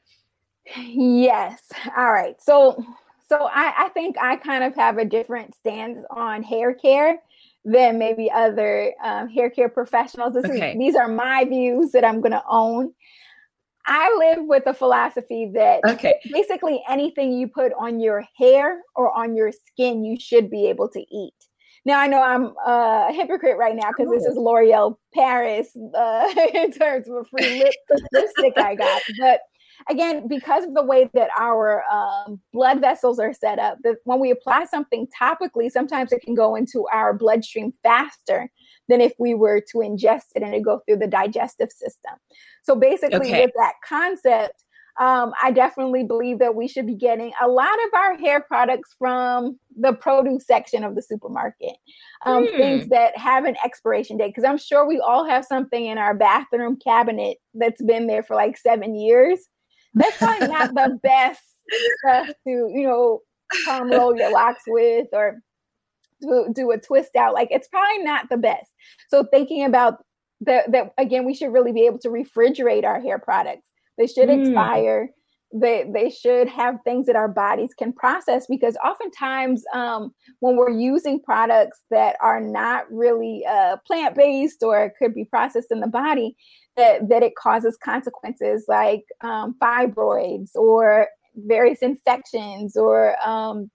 [0.77, 1.71] Yes.
[1.97, 2.41] All right.
[2.41, 2.83] So
[3.29, 7.19] so I, I think I kind of have a different stance on hair care
[7.65, 10.37] than maybe other um, hair care professionals.
[10.37, 10.73] Okay.
[10.73, 12.93] Is, these are my views that I'm going to own.
[13.87, 16.15] I live with a philosophy that okay.
[16.31, 20.89] basically anything you put on your hair or on your skin, you should be able
[20.91, 21.35] to eat.
[21.85, 26.71] Now I know I'm a hypocrite right now because this is L'Oreal Paris uh, in
[26.71, 27.75] terms of a free lip,
[28.13, 29.41] lipstick I got, but
[29.89, 34.21] again, because of the way that our um, blood vessels are set up, that when
[34.21, 38.51] we apply something topically, sometimes it can go into our bloodstream faster
[38.89, 42.13] than if we were to ingest it and it go through the digestive system.
[42.63, 43.45] So basically, okay.
[43.45, 44.65] with that concept,
[44.99, 48.95] um, I definitely believe that we should be getting a lot of our hair products
[48.99, 51.77] from the produce section of the supermarket.
[52.27, 52.57] Um, mm.
[52.57, 56.15] Things that have an expiration date, because I'm sure we all have something in our
[56.15, 59.49] bathroom cabinet that's been there for like seven years
[59.95, 61.43] that's probably not the best
[61.99, 63.21] stuff to, you know,
[63.65, 65.41] come roll your locks with or
[66.21, 67.35] do, do a twist out.
[67.35, 68.71] Like it's probably not the best.
[69.09, 70.05] So thinking about
[70.43, 73.69] that, that again, we should really be able to refrigerate our hair products.
[73.99, 74.41] They should mm.
[74.41, 75.11] expire.
[75.55, 80.71] They they should have things that our bodies can process because oftentimes um, when we're
[80.71, 85.87] using products that are not really uh, plant based or could be processed in the
[85.87, 86.37] body,
[86.77, 93.71] that, that it causes consequences like um, fibroids or various infections or um,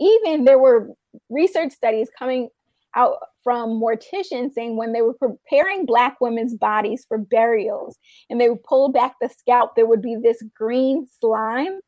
[0.00, 0.90] even there were
[1.30, 2.48] research studies coming
[2.94, 7.96] out from morticians saying when they were preparing black women's bodies for burials
[8.28, 11.78] and they would pull back the scalp there would be this green slime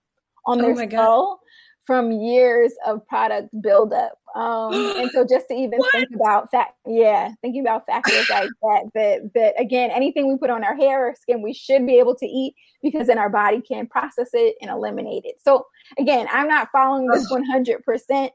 [0.46, 1.40] on their oh skull
[1.88, 4.12] from years of product buildup.
[4.36, 5.90] Um, and so just to even what?
[5.90, 10.50] think about that, yeah, thinking about factors like that, that, that again, anything we put
[10.50, 13.60] on our hair or skin, we should be able to eat because then our body
[13.60, 15.36] can process it and eliminate it.
[15.42, 15.66] So
[15.98, 18.30] again, I'm not following this 100%,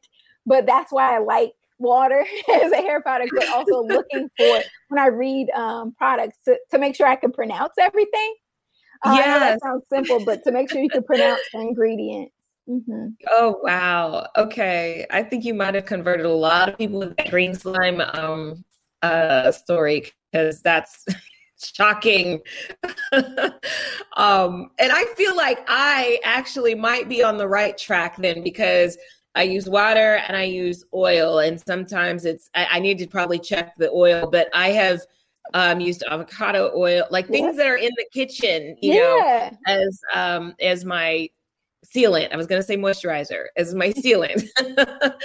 [0.45, 2.25] but that's why I like water
[2.63, 6.79] as a hair product, but also looking for when I read um, products to, to
[6.79, 8.35] make sure I can pronounce everything.
[9.05, 12.33] Uh, yeah, that sounds simple, but to make sure you can pronounce the ingredients.
[12.69, 13.07] Mm-hmm.
[13.29, 14.27] Oh wow.
[14.37, 15.05] Okay.
[15.11, 18.63] I think you might have converted a lot of people with that green slime um
[19.01, 21.05] uh story because that's
[21.61, 22.41] shocking.
[24.13, 28.97] um and I feel like I actually might be on the right track then because
[29.35, 33.39] I use water and I use oil and sometimes it's I, I need to probably
[33.39, 35.01] check the oil, but I have
[35.53, 39.51] um, used avocado oil, like things that are in the kitchen, you yeah.
[39.51, 41.29] know, as um, as my
[41.85, 42.31] sealant.
[42.31, 44.47] I was going to say moisturizer as my sealant.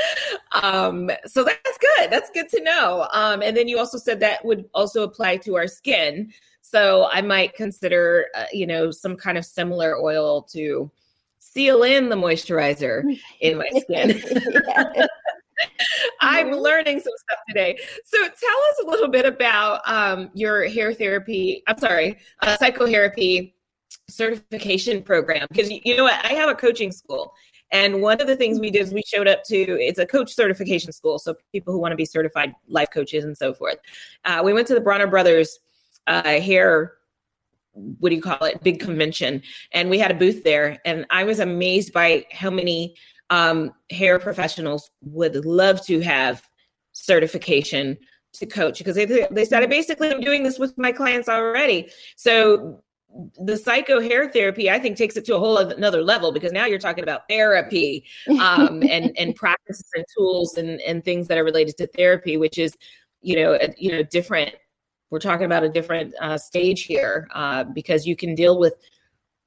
[0.52, 2.10] um, so that's good.
[2.10, 3.08] That's good to know.
[3.12, 6.32] Um, and then you also said that would also apply to our skin.
[6.60, 10.90] So I might consider, uh, you know, some kind of similar oil to
[11.38, 13.02] seal in the moisturizer
[13.40, 14.22] in my skin.
[16.20, 17.76] I'm learning some stuff today.
[18.04, 21.62] So tell us a little bit about um, your hair therapy.
[21.66, 23.52] I'm sorry, uh, PsychoHairapy
[24.08, 27.32] certification program because you know what i have a coaching school
[27.72, 30.34] and one of the things we did is we showed up to it's a coach
[30.34, 33.76] certification school so people who want to be certified life coaches and so forth
[34.24, 35.58] uh, we went to the bronner brothers
[36.06, 36.94] uh, hair
[37.98, 38.62] what do you call it?
[38.62, 39.42] Big convention.
[39.72, 40.78] And we had a booth there.
[40.84, 42.94] And i was amazed by how many
[43.30, 46.42] um, hair professionals would love to have
[46.92, 47.98] certification
[48.34, 48.78] to coach.
[48.78, 51.90] Because they, they said "I basically i'm doing this with my clients already.
[52.16, 52.82] So
[53.38, 56.66] the psycho hair therapy i think takes it to a whole another level because now
[56.66, 58.04] you're talking about therapy
[58.38, 62.58] um, and and practices and tools and and things that are related to therapy which
[62.58, 62.76] is
[63.22, 64.54] you know you know different
[65.10, 68.74] we're talking about a different uh, stage here uh, because you can deal with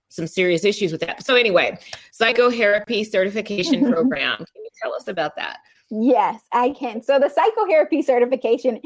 [0.09, 1.23] some serious issues with that.
[1.25, 1.77] So anyway
[2.19, 4.37] PsychoHairapy certification program.
[4.37, 5.59] Can you tell us about that?
[5.89, 7.01] Yes i can.
[7.01, 8.79] So the PsychoHairapy certification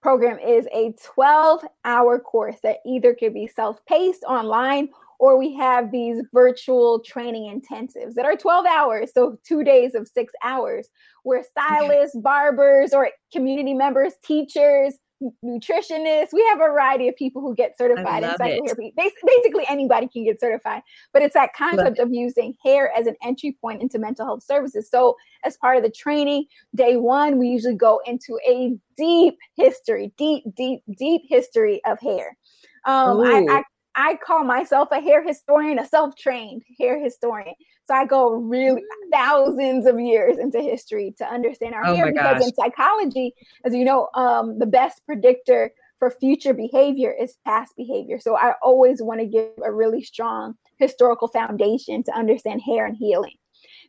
[0.00, 4.88] program is a 12 hour course that either could be self paced online
[5.22, 10.08] or we have these virtual training intensives that are 12 hours, so two days of
[10.08, 10.88] six hours,
[11.22, 14.98] where stylists, barbers, or community members, teachers,
[15.44, 16.32] nutritionists.
[16.32, 18.94] We have a variety of people who get certified in PsychoHairapy.
[18.96, 23.56] Basically, anybody can get certified, but it's that concept of using hair as an entry
[23.60, 24.88] point into mental health services.
[24.90, 30.12] So, as part of the training, day one, we usually go into a deep history,
[30.16, 32.36] deep, deep, deep history of hair.
[32.84, 33.62] Um, I, I,
[33.94, 37.54] I call myself a hair historian, a self-trained hair historian.
[37.92, 39.10] I go really mm.
[39.12, 42.48] thousands of years into history to understand our oh hair because gosh.
[42.48, 43.34] in psychology,
[43.64, 48.18] as you know, um, the best predictor for future behavior is past behavior.
[48.18, 52.96] So I always want to give a really strong historical foundation to understand hair and
[52.96, 53.36] healing.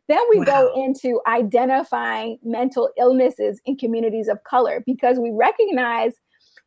[0.06, 0.44] Then we wow.
[0.44, 6.12] go into identifying mental illnesses in communities of color because we recognize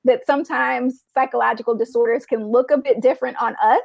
[0.04, 3.82] that sometimes psychological disorders can look a bit different on us.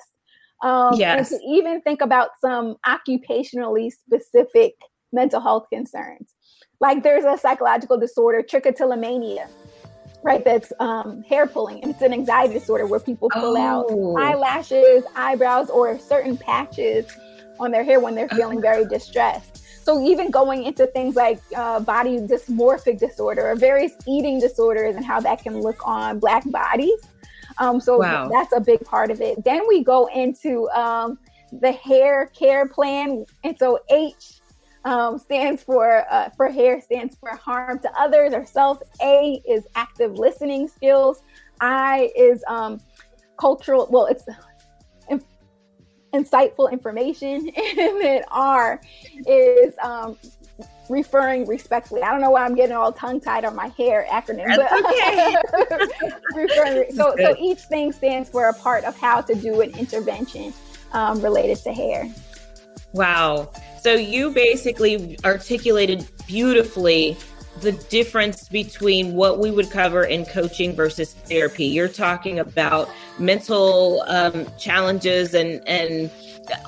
[0.62, 1.32] Um, yes.
[1.32, 4.74] And to even think about some occupationally specific
[5.12, 6.32] mental health concerns.
[6.80, 9.48] Like there's a psychological disorder, trichotillomania,
[10.22, 10.44] right?
[10.44, 11.82] That's um, hair pulling.
[11.82, 14.16] And it's an anxiety disorder where people pull oh.
[14.16, 17.06] out eyelashes, eyebrows, or certain patches
[17.60, 19.62] on their hair when they're feeling very distressed.
[19.84, 25.04] So even going into things like uh, body dysmorphic disorder or various eating disorders and
[25.04, 27.00] how that can look on black bodies.
[27.58, 28.28] Um, so wow.
[28.28, 29.42] that's a big part of it.
[29.44, 31.18] Then we go into um,
[31.52, 34.40] the hair care plan, and so H
[34.84, 38.80] um, stands for uh, for hair stands for harm to others or self.
[39.02, 41.22] A is active listening skills.
[41.60, 42.80] I is um,
[43.38, 43.86] cultural.
[43.90, 44.24] Well, it's
[46.12, 47.50] insightful information.
[47.78, 48.80] And then R
[49.26, 50.16] is um,
[50.92, 52.02] referring respectfully.
[52.02, 54.84] I don't know why I'm getting all tongue tied on my hair acronym, That's but
[54.84, 56.10] okay.
[56.34, 60.52] referring, so, so each thing stands for a part of how to do an intervention
[60.92, 62.08] um, related to hair.
[62.92, 63.50] Wow.
[63.80, 67.16] So you basically articulated beautifully
[67.60, 71.66] the difference between what we would cover in coaching versus therapy.
[71.66, 72.88] You're talking about
[73.18, 76.10] mental um, challenges and and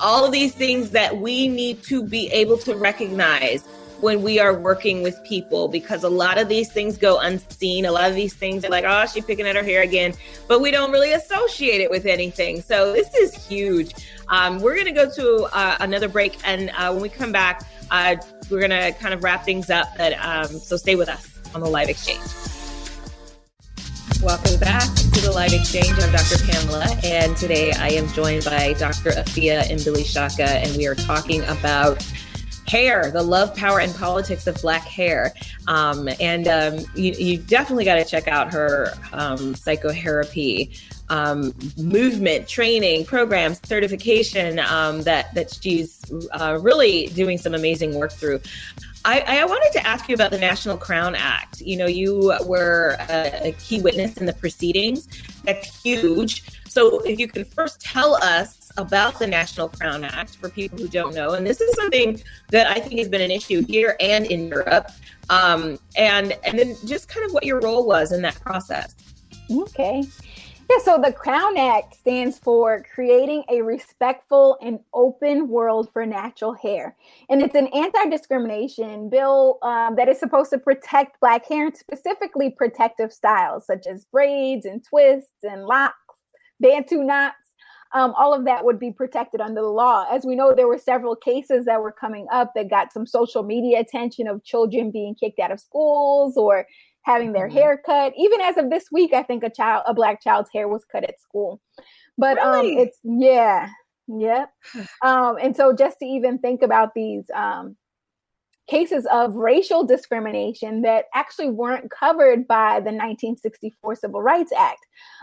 [0.01, 3.67] all of these things that we need to be able to recognize
[4.01, 7.85] when we are working with people because a lot of these things go unseen.
[7.85, 10.13] A lot of these things are like, oh, she's picking at her hair again,
[10.47, 12.61] but we don't really associate it with anything.
[12.61, 13.93] So this is huge.
[14.29, 16.37] Um, we're going to go to uh, another break.
[16.45, 18.17] And uh, when we come back, uh,
[18.49, 19.87] we're going to kind of wrap things up.
[19.97, 22.21] But, um, so stay with us on the live exchange.
[24.21, 25.91] Welcome back to the live exchange.
[25.99, 26.43] I'm Dr.
[26.45, 29.11] Pamela, and today I am joined by Dr.
[29.11, 32.03] Afia Mbilishaka, and we are talking about
[32.67, 35.33] hair, the love, power, and politics of black hair.
[35.67, 42.47] Um, and um, you, you, definitely got to check out her um, PsychoHairapy um, movement,
[42.47, 46.01] training, programs, certification um, that that she's
[46.31, 48.39] uh, really doing some amazing work through.
[49.05, 51.61] I, I, wanted to ask you about the National Crown Act.
[51.61, 55.07] You know, you were a, a key witness in the proceedings.
[55.43, 56.43] That's huge.
[56.67, 60.87] So, if you can first tell us about the National Crown Act for people who
[60.87, 64.25] don't know, and this is something that I think has been an issue here and
[64.25, 64.89] in Europe,
[65.29, 68.95] um, and and then just kind of what your role was in that process.
[69.51, 70.03] Okay.
[70.67, 76.53] Yeah, so the Crown Act stands for Creating a Respectful and Open World for Natural
[76.53, 76.95] Hair.
[77.29, 81.77] And it's an anti discrimination bill um, that is supposed to protect Black hair and
[81.77, 85.95] specifically protective styles such as braids and twists and locks,
[86.59, 87.35] Bantu knots.
[87.93, 90.05] Um, all of that would be protected under the law.
[90.11, 93.43] As we know, there were several cases that were coming up that got some social
[93.43, 96.65] media attention of children being kicked out of schools or
[97.05, 97.57] having their mm-hmm.
[97.57, 98.13] hair cut.
[98.17, 101.03] Even as of this week, I think a child, a black child's hair was cut
[101.03, 101.61] at school.
[102.17, 102.77] But um, really?
[102.77, 103.69] um, it's yeah,
[104.07, 104.49] yep.
[105.03, 107.77] um, and so just to even think about these um
[108.67, 114.79] cases of racial discrimination that actually weren't covered by the 1964 Civil Rights Act.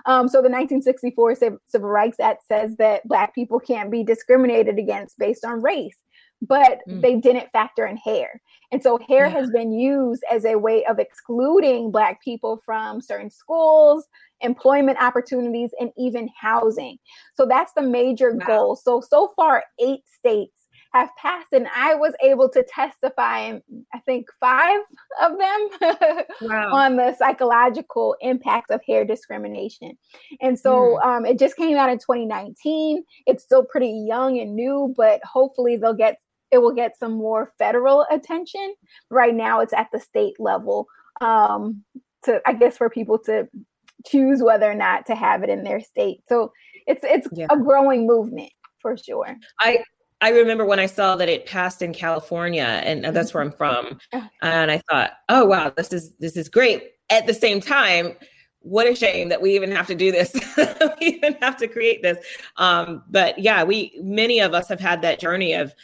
[0.06, 1.34] Um, so, the 1964
[1.66, 5.98] Civil Rights Act says that Black people can't be discriminated against based on race
[6.42, 7.00] but mm.
[7.00, 8.40] they didn't factor in hair.
[8.72, 9.32] And so hair yeah.
[9.32, 14.06] has been used as a way of excluding Black people from certain schools,
[14.40, 16.98] employment opportunities, and even housing.
[17.34, 18.46] So that's the major wow.
[18.46, 18.76] goal.
[18.76, 23.62] So, so far, eight states have passed, and I was able to testify in,
[23.94, 24.80] I think, five
[25.22, 26.74] of them wow.
[26.74, 29.96] on the psychological impacts of hair discrimination.
[30.40, 31.04] And so mm.
[31.04, 33.04] um, it just came out in 2019.
[33.26, 36.18] It's still pretty young and new, but hopefully they'll get
[36.52, 38.74] it will get some more federal attention.
[39.10, 40.86] Right now, it's at the state level.
[41.20, 41.84] Um,
[42.24, 43.48] to I guess for people to
[44.06, 46.20] choose whether or not to have it in their state.
[46.28, 46.52] So
[46.86, 47.46] it's it's yeah.
[47.50, 48.52] a growing movement.
[48.80, 49.36] for sure.
[49.60, 49.82] I
[50.20, 53.98] I remember when I saw that it passed in California, and that's where I'm from,
[54.42, 56.92] and I thought, oh wow, this is this is great.
[57.10, 58.14] At the same time,
[58.60, 60.32] what a shame that we even have to do this.
[61.00, 62.24] we even have to create this.
[62.56, 65.74] Um, but yeah, we many of us have had that journey of,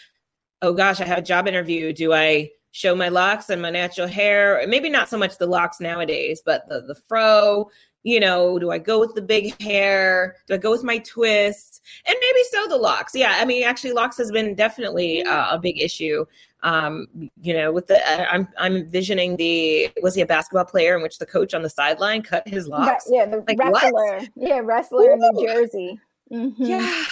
[0.63, 1.93] oh gosh, I have a job interview.
[1.93, 4.65] Do I show my locks and my natural hair?
[4.69, 7.71] Maybe not so much the locks nowadays, but the the fro.
[8.05, 10.37] You know, do I go with the big hair?
[10.47, 11.83] Do I go with my twist?
[12.07, 13.15] And maybe so the locks.
[13.15, 16.25] Yeah, I mean, actually, locks has been definitely uh, a big issue
[16.63, 17.07] um,
[17.41, 21.03] you know, with the uh, I'm I'm envisioning the was he a basketball player in
[21.03, 23.07] which the coach on the sideline cut his locks?
[23.09, 23.93] Yeah, the like, wrestler.
[23.93, 24.29] What?
[24.35, 25.13] Yeah, wrestler Ooh.
[25.13, 26.01] in New Jersey.
[26.33, 26.65] Mm-hmm.
[26.65, 27.05] Yeah.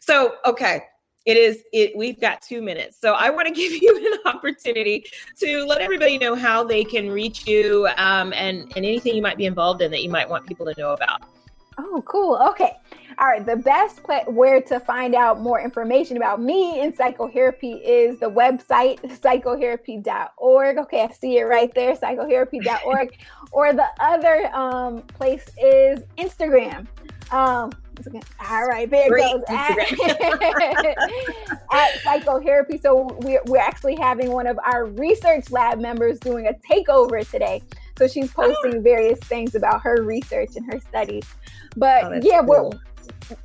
[0.00, 0.82] So okay,
[1.28, 5.04] it is it we've got two minutes so i want to give you an opportunity
[5.38, 9.36] to let everybody know how they can reach you um, and and anything you might
[9.36, 11.22] be involved in that you might want people to know about
[11.78, 12.72] oh cool okay
[13.20, 17.80] all right, the best place where to find out more information about me in PsychoHairapy
[17.84, 20.78] is the website psychohairapy.org.
[20.78, 23.18] Okay, I see it right there, psychohairapy.org.
[23.50, 26.86] or the other um, place is Instagram.
[27.32, 27.72] Um,
[28.48, 29.24] all right, there Great.
[29.24, 29.78] it goes at,
[31.72, 32.80] at PsychoHairapy.
[32.80, 37.62] So we're, we're actually having one of our research lab members doing a takeover today.
[37.96, 38.80] So she's posting oh.
[38.80, 41.24] various things about her research and her studies.
[41.76, 42.70] But oh, yeah, cool.
[42.70, 42.78] we're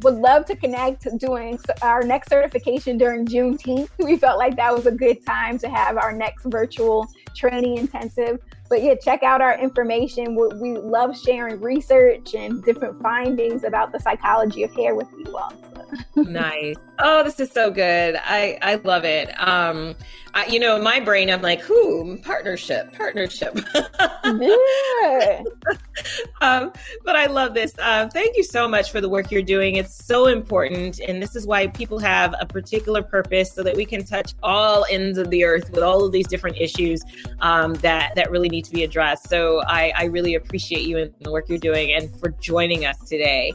[0.02, 3.90] would love to connect doing our next certification during Juneteenth.
[4.04, 8.40] We felt like that was a good time to have our next virtual training intensive.
[8.70, 10.36] But yeah, check out our information.
[10.36, 15.38] We, we love sharing research and different findings about the psychology of hair with you
[15.38, 15.54] all.
[16.16, 16.76] Nice.
[17.00, 18.16] Oh, this is so good.
[18.24, 19.30] I I love it.
[19.40, 19.96] Um,
[20.36, 23.56] I, you know, in my brain, I'm like, who partnership, partnership.
[24.26, 25.44] yeah.
[26.42, 26.72] um,
[27.04, 27.74] but I love this.
[27.78, 29.76] Uh, thank you so much for the work you're doing.
[29.76, 33.86] It's so important, and this is why people have a particular purpose, so that we
[33.86, 37.04] can touch all ends of the earth with all of these different issues
[37.42, 39.30] um, that that really need to be addressed.
[39.30, 42.98] So I, I really appreciate you and the work you're doing, and for joining us
[43.00, 43.54] today.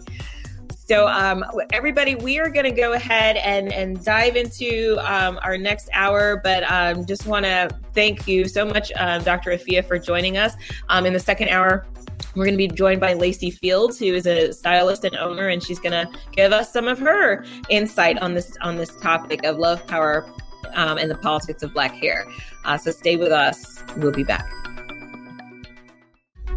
[0.88, 1.44] So, um,
[1.74, 6.40] everybody, we are going to go ahead and, and dive into um, our next hour,
[6.42, 9.50] but um, just want to thank you so much, uh, Dr.
[9.50, 10.54] Afia, for joining us.
[10.88, 11.86] Um, in the second hour,
[12.34, 15.62] we're going to be joined by Lacey Fields, who is a stylist and owner, and
[15.62, 19.58] she's going to give us some of her insight on this on this topic of
[19.58, 20.26] love, power,
[20.74, 22.26] um, and the politics of Black hair.
[22.64, 23.84] Uh, so, stay with us.
[23.98, 24.48] We'll be back.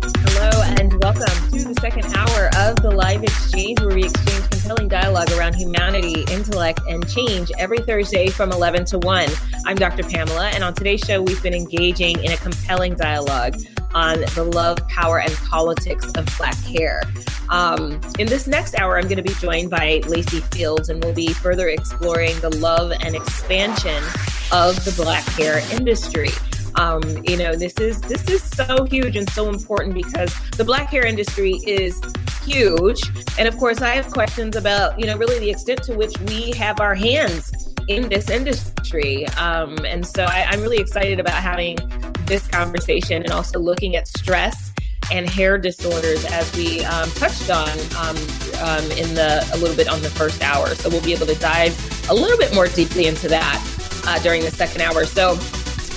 [0.03, 4.87] Hello, and welcome to the second hour of the live exchange, where we exchange compelling
[4.87, 9.29] dialogue around humanity, intellect, and change every Thursday from 11 to 1.
[9.65, 10.03] I'm Dr.
[10.03, 13.55] Pamela, and on today's show, we've been engaging in a compelling dialogue
[13.93, 17.03] on the love, power, and politics of Black hair.
[17.49, 21.13] Um, in this next hour, I'm going to be joined by Lacey Fields, and we'll
[21.13, 24.03] be further exploring the love and expansion
[24.51, 26.29] of the Black hair industry.
[26.75, 30.89] Um, you know, this is this is so huge and so important because the black
[30.89, 32.01] hair industry is
[32.43, 33.01] huge.
[33.37, 36.51] And of course, I have questions about, you know, really the extent to which we
[36.51, 37.51] have our hands
[37.87, 39.27] in this industry.
[39.29, 41.77] Um, and so I, I'm really excited about having
[42.25, 44.71] this conversation and also looking at stress
[45.11, 48.15] and hair disorders as we um, touched on um,
[48.63, 50.67] um, in the a little bit on the first hour.
[50.75, 51.75] So we'll be able to dive
[52.09, 53.59] a little bit more deeply into that
[54.07, 55.05] uh, during the second hour.
[55.05, 55.35] So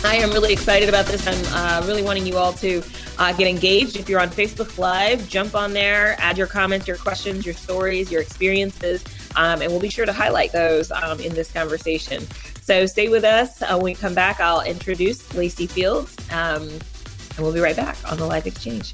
[0.04, 1.26] I am really excited about this.
[1.26, 2.82] I'm uh, really wanting you all to
[3.18, 3.96] uh, get engaged.
[3.96, 8.12] If you're on Facebook Live, jump on there, add your comments, your questions, your stories,
[8.12, 9.02] your experiences,
[9.34, 12.26] um, and we'll be sure to highlight those um, in this conversation.
[12.60, 13.62] So stay with us.
[13.62, 17.96] Uh, when we come back, I'll introduce Lacey Fields, um, and we'll be right back
[18.10, 18.92] on the live exchange.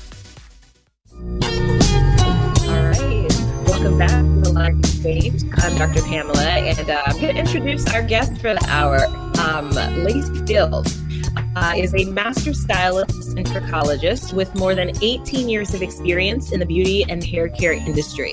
[1.13, 1.29] All
[2.87, 3.29] right.
[3.67, 6.03] Welcome back I'm Dr.
[6.03, 9.07] Pamela, and uh, I'm going to introduce our guest for the hour
[9.39, 9.71] um,
[10.03, 11.01] Lacey Fields
[11.57, 16.61] uh, is a master stylist and trichologist with more than 18 years of experience in
[16.61, 18.33] the beauty and hair care industry.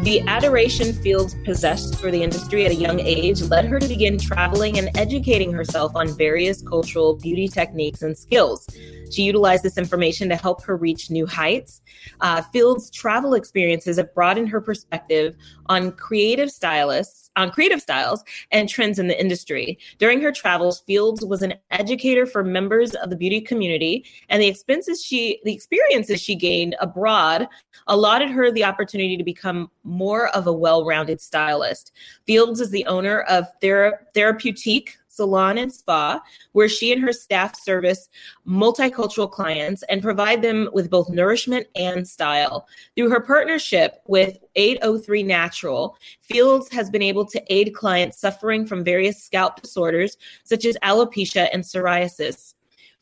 [0.00, 4.18] The adoration Fields possessed for the industry at a young age led her to begin
[4.18, 8.66] traveling and educating herself on various cultural beauty techniques and skills.
[9.10, 11.82] She utilized this information to help her reach new heights.
[12.20, 15.36] Uh, Fields' travel experiences have broadened her perspective
[15.66, 19.78] on creative stylists, on creative styles and trends in the industry.
[19.98, 24.48] During her travels, Fields was an educator for members of the beauty community, and the
[24.48, 27.48] expenses she, the experiences she gained abroad,
[27.86, 31.92] allotted her the opportunity to become more of a well-rounded stylist.
[32.26, 37.60] Fields is the owner of Thera- Therapeutique Salon and Spa, where she and her staff
[37.60, 38.08] service
[38.46, 42.68] multicultural clients and provide them with both nourishment and style.
[42.94, 48.84] Through her partnership with 803 Natural, Fields has been able to aid clients suffering from
[48.84, 52.54] various scalp disorders such as alopecia and psoriasis.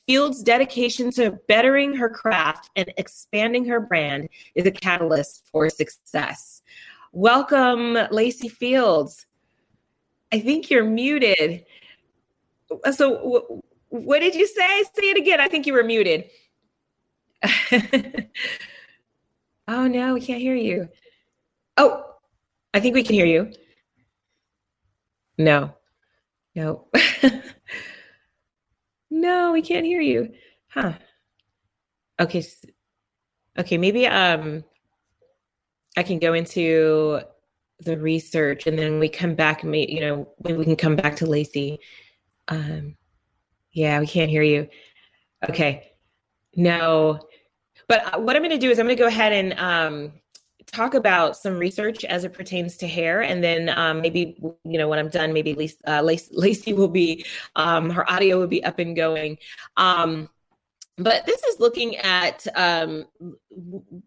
[0.06, 6.62] Fields' dedication to bettering her craft and expanding her brand is a catalyst for success.
[7.12, 9.26] Welcome, Lacey Fields.
[10.32, 11.64] I think you're muted.
[12.92, 14.82] So, what did you say?
[14.82, 15.40] Say it again.
[15.40, 16.30] I think you were muted.
[19.68, 20.88] oh, no, we can't hear you.
[21.76, 22.04] Oh,
[22.74, 23.52] I think we can hear you.
[25.38, 25.74] No,
[26.54, 26.88] no.
[29.10, 30.32] no, we can't hear you.
[30.68, 30.94] Huh.
[32.20, 32.44] Okay.
[33.58, 34.64] Okay, maybe um
[35.96, 37.20] I can go into
[37.80, 41.16] the research and then we come back and you know maybe we can come back
[41.16, 41.78] to lacey
[42.48, 42.96] um
[43.72, 44.68] yeah we can't hear you.
[45.48, 45.92] Okay.
[46.54, 47.20] No.
[47.88, 50.12] But uh, what i'm going to do is i'm going to go ahead and um
[50.72, 54.88] talk about some research as it pertains to hair and then um, maybe you know
[54.88, 57.24] when i'm done maybe lacey, uh, lacey will be
[57.54, 59.38] um, her audio will be up and going.
[59.76, 60.28] Um,
[60.98, 63.04] but this is looking at um,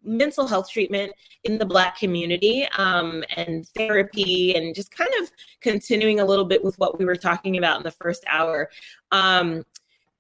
[0.04, 1.12] mental health treatment
[1.44, 5.32] in the Black community um, and therapy, and just kind of
[5.62, 8.70] continuing a little bit with what we were talking about in the first hour.
[9.12, 9.64] Um,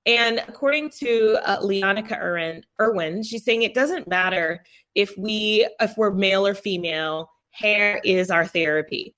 [0.05, 4.63] and according to uh, Leonica Irwin, Irwin, she's saying it doesn't matter
[4.93, 7.32] if we if we're male or female.
[7.51, 9.15] Hair is our therapy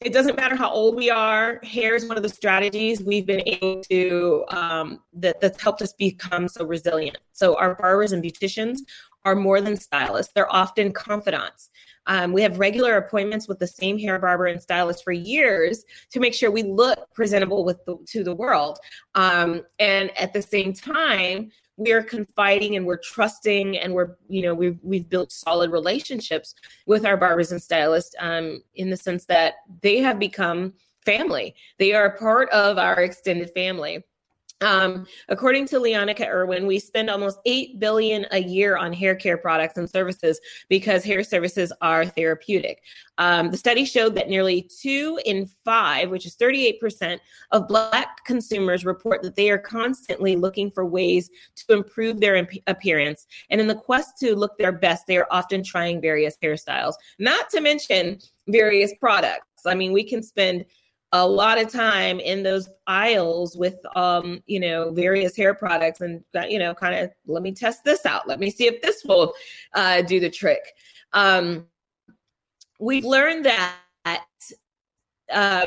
[0.00, 1.60] it doesn't matter how old we are.
[1.62, 5.92] Hair is one of the strategies we've been able to um, that that's helped us
[5.92, 7.18] become so resilient.
[7.32, 8.80] So our barbers and beauticians
[9.24, 11.70] are more than stylists; they're often confidants.
[12.06, 16.20] Um, we have regular appointments with the same hair barber and stylist for years to
[16.20, 18.78] make sure we look presentable with the, to the world.
[19.14, 24.42] Um, and at the same time, we are confiding and we're trusting and we're you
[24.42, 26.54] know we've, we've built solid relationships
[26.86, 30.72] with our barbers and stylists um, in the sense that they have become
[31.04, 31.54] family.
[31.78, 34.04] They are part of our extended family
[34.60, 39.36] um, according to Leonica Irwin, we spend almost eight billion a year on hair care
[39.36, 42.82] products and services because hair services are therapeutic.
[43.18, 47.18] Um, the study showed that nearly two in five, which is 38%,
[47.52, 52.62] of Black consumers report that they are constantly looking for ways to improve their imp-
[52.66, 53.26] appearance.
[53.50, 57.50] And in the quest to look their best, they are often trying various hairstyles, not
[57.50, 59.66] to mention various products.
[59.66, 60.64] I mean, we can spend
[61.14, 66.24] a lot of time in those aisles with um you know various hair products and
[66.48, 68.26] you know kind of let me test this out.
[68.26, 69.32] Let me see if this will
[69.74, 70.60] uh, do the trick.
[71.12, 71.66] Um
[72.80, 73.76] we've learned that
[75.32, 75.66] uh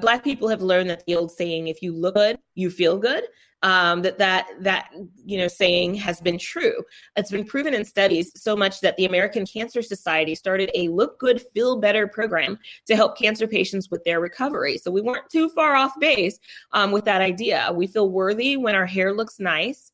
[0.00, 3.24] black people have learned that the old saying if you look good you feel good
[3.62, 4.90] um, that that that
[5.24, 6.82] you know saying has been true.
[7.16, 11.18] It's been proven in studies so much that the American Cancer Society started a Look
[11.18, 14.78] Good Feel Better program to help cancer patients with their recovery.
[14.78, 16.38] So we weren't too far off base
[16.72, 17.70] um, with that idea.
[17.74, 19.91] We feel worthy when our hair looks nice.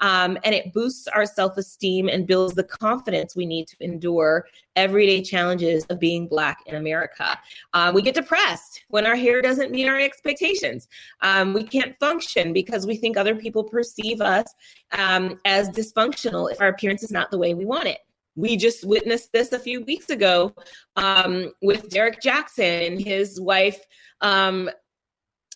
[0.00, 4.46] Um, and it boosts our self esteem and builds the confidence we need to endure
[4.76, 7.38] everyday challenges of being Black in America.
[7.74, 10.88] Uh, we get depressed when our hair doesn't meet our expectations.
[11.22, 14.46] Um, we can't function because we think other people perceive us
[14.92, 17.98] um, as dysfunctional if our appearance is not the way we want it
[18.38, 20.54] we just witnessed this a few weeks ago
[20.94, 23.84] um, with Derek Jackson and his wife
[24.20, 24.70] um,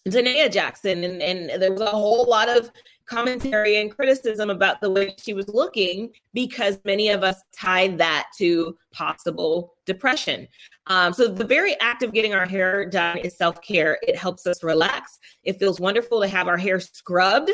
[0.08, 2.70] Da'Naia Jackson, and, and there was a whole lot of
[3.06, 8.28] commentary and criticism about the way she was looking because many of us tied that
[8.38, 10.48] to possible depression.
[10.88, 13.98] Um, so the very act of getting our hair done is self-care.
[14.02, 15.18] It helps us relax.
[15.44, 17.52] It feels wonderful to have our hair scrubbed,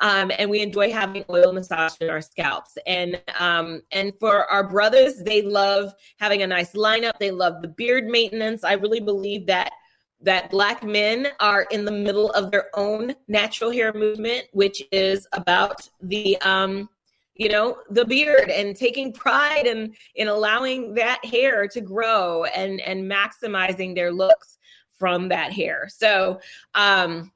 [0.00, 2.76] um, and we enjoy having oil massage in our scalps.
[2.86, 7.18] And um, and for our brothers, they love having a nice lineup.
[7.18, 8.62] They love the beard maintenance.
[8.64, 9.72] I really believe that
[10.20, 15.26] that black men are in the middle of their own natural hair movement which is
[15.32, 16.88] about the um
[17.38, 22.80] you know the beard and taking pride in in allowing that hair to grow and
[22.80, 24.58] and maximizing their looks
[24.98, 25.88] from that hair.
[25.88, 26.40] So
[26.74, 27.32] um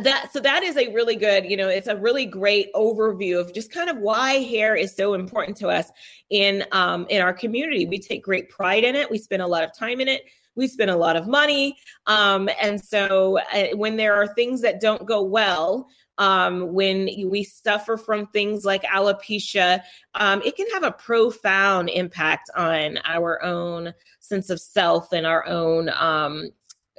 [0.00, 3.54] that so that is a really good you know it's a really great overview of
[3.54, 5.90] just kind of why hair is so important to us
[6.30, 7.86] in um in our community.
[7.86, 9.10] We take great pride in it.
[9.10, 10.22] We spend a lot of time in it
[10.56, 11.76] we spend a lot of money.
[12.06, 15.88] Um, and so uh, when there are things that don't go well,
[16.18, 19.80] um, when we suffer from things like alopecia,
[20.14, 25.46] um, it can have a profound impact on our own sense of self and our
[25.46, 26.50] own um,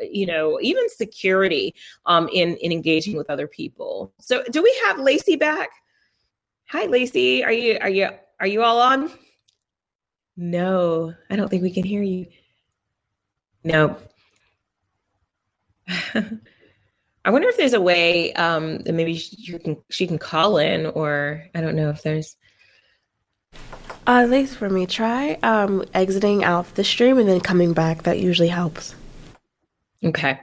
[0.01, 1.73] you know, even security
[2.05, 4.13] um, in in engaging with other people.
[4.19, 5.69] So, do we have Lacey back?
[6.67, 7.43] Hi, Lacey.
[7.43, 9.09] Are you are you are you all on?
[10.37, 12.27] No, I don't think we can hear you.
[13.65, 13.97] No.
[17.25, 20.85] I wonder if there's a way um, that maybe she can she can call in,
[20.85, 22.37] or I don't know if there's.
[24.07, 28.03] Uh, at least for me, try um, exiting out the stream and then coming back.
[28.03, 28.93] That usually helps.
[30.03, 30.39] Okay.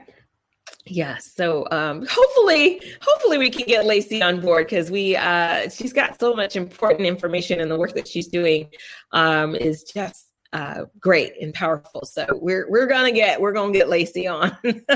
[0.85, 1.17] Yeah.
[1.19, 6.19] So um, hopefully, hopefully we can get Lacey on board because we uh, she's got
[6.19, 8.67] so much important information and the work that she's doing
[9.13, 12.05] um, is just uh, great and powerful.
[12.05, 14.55] So we're we're gonna get we're gonna get Lacey on.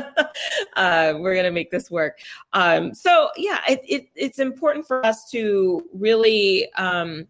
[0.75, 2.19] uh, we're gonna make this work.
[2.53, 7.27] Um, so yeah, it, it, it's important for us to really um,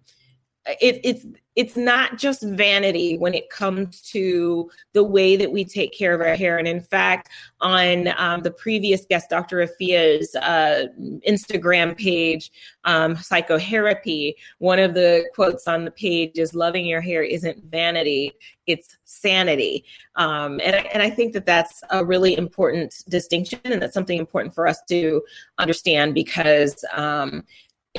[0.81, 5.91] it, it's it's not just vanity when it comes to the way that we take
[5.91, 6.59] care of our hair.
[6.59, 7.29] And in fact,
[7.61, 9.65] on um, the previous guest, Dr.
[9.65, 10.85] Afia's uh,
[11.27, 12.51] Instagram page,
[12.83, 18.33] um, PsychoHairapy, one of the quotes on the page is "Loving your hair isn't vanity;
[18.67, 19.83] it's sanity."
[20.15, 24.19] Um, and I, and I think that that's a really important distinction, and that's something
[24.19, 25.23] important for us to
[25.57, 27.45] understand because um,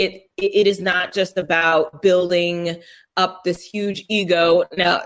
[0.01, 2.77] it it is not just about building
[3.17, 4.65] up this huge ego.
[4.77, 5.03] Now,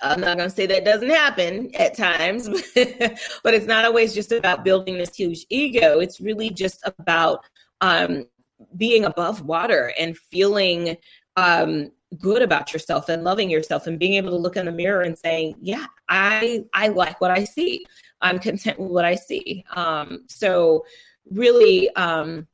[0.00, 4.32] I'm not going to say that doesn't happen at times, but it's not always just
[4.32, 5.98] about building this huge ego.
[6.00, 7.44] It's really just about
[7.80, 8.26] um,
[8.76, 10.96] being above water and feeling
[11.36, 15.02] um, good about yourself and loving yourself and being able to look in the mirror
[15.02, 17.84] and saying, "Yeah, I I like what I see.
[18.20, 20.84] I'm content with what I see." Um, so,
[21.30, 21.90] really.
[21.96, 22.46] Um,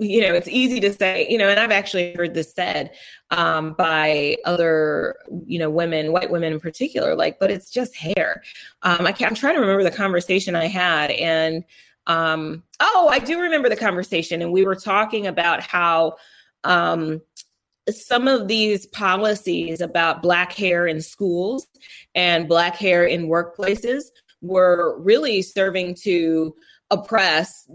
[0.00, 2.92] you know, it's easy to say, you know, and I've actually heard this said
[3.30, 5.16] um, by other,
[5.46, 8.42] you know, women, white women in particular, like, but it's just hair.
[8.82, 11.64] Um, I am trying to remember the conversation I had, and
[12.06, 16.16] um, oh, I do remember the conversation, and we were talking about how
[16.64, 17.20] um,
[17.90, 21.66] some of these policies about black hair in schools
[22.14, 24.04] and black hair in workplaces
[24.40, 26.54] were really serving to
[26.90, 27.68] oppress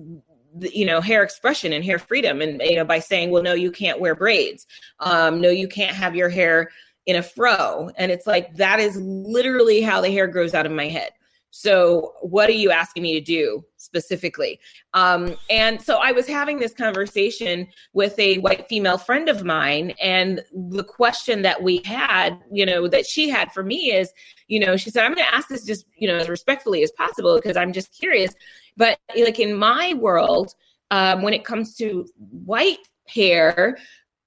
[0.60, 3.72] you know hair expression and hair freedom and you know by saying well no you
[3.72, 4.66] can't wear braids.
[4.99, 6.70] Um no you can't have your hair
[7.06, 7.89] in a fro.
[7.97, 11.12] And it's like that is literally how the hair grows out of my head.
[11.56, 14.60] So what are you asking me to do specifically?
[14.93, 19.93] Um and so i was having this conversation with a white female friend of mine
[20.01, 24.14] and the question that we had you know that she had for me is
[24.47, 26.91] you know she said i'm going to ask this just you know as respectfully as
[26.91, 28.36] possible because i'm just curious
[28.78, 30.53] but like in my world,
[30.91, 33.78] um, when it comes to white hair,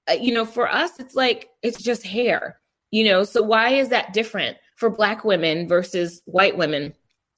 [0.09, 2.59] uh, you know, for us, it's like it's just hair,
[2.91, 3.23] you know.
[3.23, 6.93] So why is that different for black women versus white women?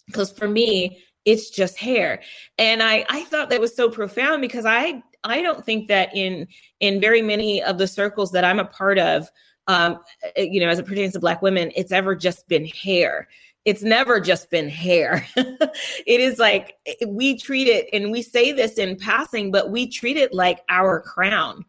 [0.08, 2.22] Because for me, it's just hair,
[2.58, 6.48] and I I thought that was so profound because I I don't think that in
[6.80, 9.30] in very many of the circles that I'm a part of,
[9.68, 10.00] um,
[10.38, 13.28] you know, as it pertains to black women, it's ever just been hair
[13.70, 15.28] it's never just been hair.
[15.36, 20.18] it is like we treat it, and we say this in passing, but we treat
[20.18, 21.64] it like our crown.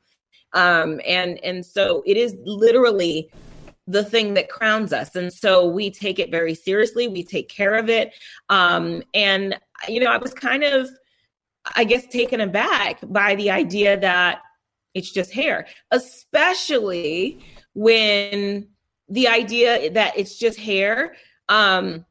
[0.54, 3.30] Um, and and so it is literally
[3.86, 7.06] the thing that crowns us, and so we take it very seriously.
[7.06, 8.14] We take care of it,
[8.48, 10.88] um, and you know, I was kind of,
[11.76, 14.40] I guess, taken aback by the idea that
[14.94, 17.44] it's just hair, especially
[17.74, 18.68] when
[19.10, 21.14] the idea that it's just hair
[21.50, 22.06] um,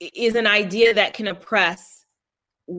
[0.00, 2.04] is an idea that can oppress,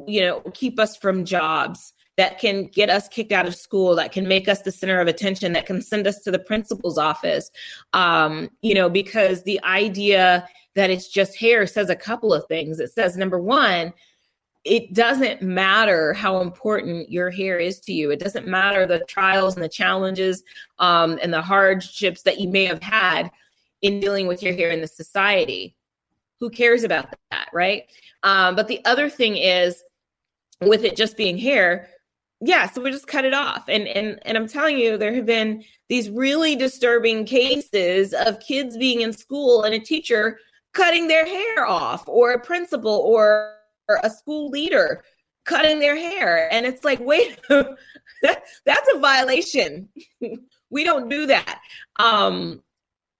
[0.08, 4.12] you know, keep us from jobs, that can get us kicked out of school, that
[4.12, 7.52] can make us the center of attention, that can send us to the principal's office.
[7.94, 12.80] Um, you know, because the idea that it's just hair says a couple of things.
[12.80, 13.94] It says, number one,
[14.66, 18.12] it doesn't matter how important your hair is to you.
[18.12, 20.44] It doesn't matter the trials and the challenges
[20.80, 23.30] um, and the hardships that you may have had
[23.82, 25.76] in dealing with your hair in the society.
[26.40, 27.84] Who cares about that, right?
[28.24, 29.82] Um, but the other thing is,
[30.62, 31.90] with it just being hair,
[32.42, 33.66] yeah, so we just cut it off.
[33.68, 38.78] And and and I'm telling you, there have been these really disturbing cases of kids
[38.78, 40.40] being in school and a teacher
[40.74, 43.56] cutting their hair off, or a principal or,
[43.88, 45.04] or a school leader
[45.46, 46.52] cutting their hair.
[46.52, 49.90] And it's like, wait, that, that's a violation.
[50.70, 51.62] we don't do that.
[51.98, 52.62] Um,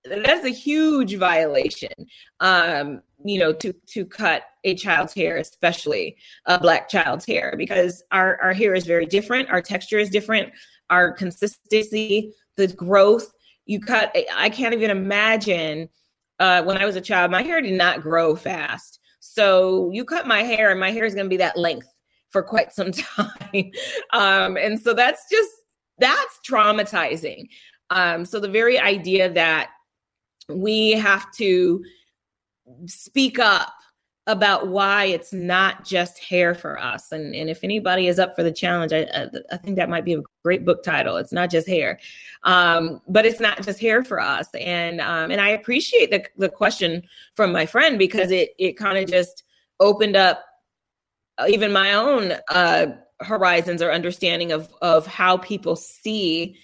[0.10, 1.94] that's a huge violation
[2.40, 8.04] um you know to to cut a child's hair especially a black child's hair because
[8.12, 10.52] our our hair is very different our texture is different
[10.90, 13.32] our consistency the growth
[13.66, 15.90] you cut i can't even imagine
[16.40, 19.00] uh, when I was a child, my hair did not grow fast.
[19.20, 21.88] So you cut my hair, and my hair is going to be that length
[22.30, 23.72] for quite some time.
[24.12, 25.52] um, and so that's just
[25.98, 27.48] that's traumatizing.
[27.90, 29.70] Um, so the very idea that
[30.50, 31.84] we have to
[32.86, 33.74] speak up
[34.28, 37.12] about why it's not just hair for us.
[37.12, 40.16] And, and if anybody is up for the challenge, I, I, think that might be
[40.16, 41.18] a great book title.
[41.18, 42.00] It's not just hair,
[42.44, 44.48] um, but it's not just hair for us.
[44.56, 47.04] And um, and I appreciate the, the question
[47.36, 49.44] from my friend because it it kind of just
[49.80, 50.44] opened up
[51.48, 52.88] even my own uh,
[53.22, 56.58] horizons or understanding of of how people see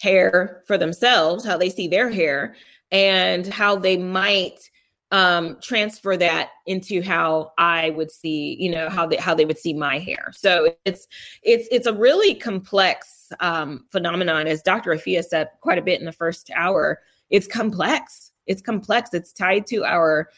[0.00, 2.54] hair for themselves, how they see their hair,
[2.90, 4.70] and how they might
[5.10, 9.58] um transfer that into how i would see you know how they how they would
[9.58, 10.30] see my hair.
[10.32, 11.06] So it's
[11.42, 14.46] it's it's a really complex um phenomenon.
[14.46, 18.32] As dr afia said quite a bit in the first hour it's complex.
[18.46, 19.12] It's complex.
[19.12, 20.30] It's tied to our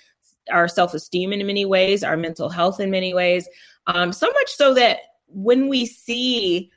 [0.51, 3.49] our self-esteem in many ways our mental health in many ways.
[3.89, 6.71] Um so much so that when we see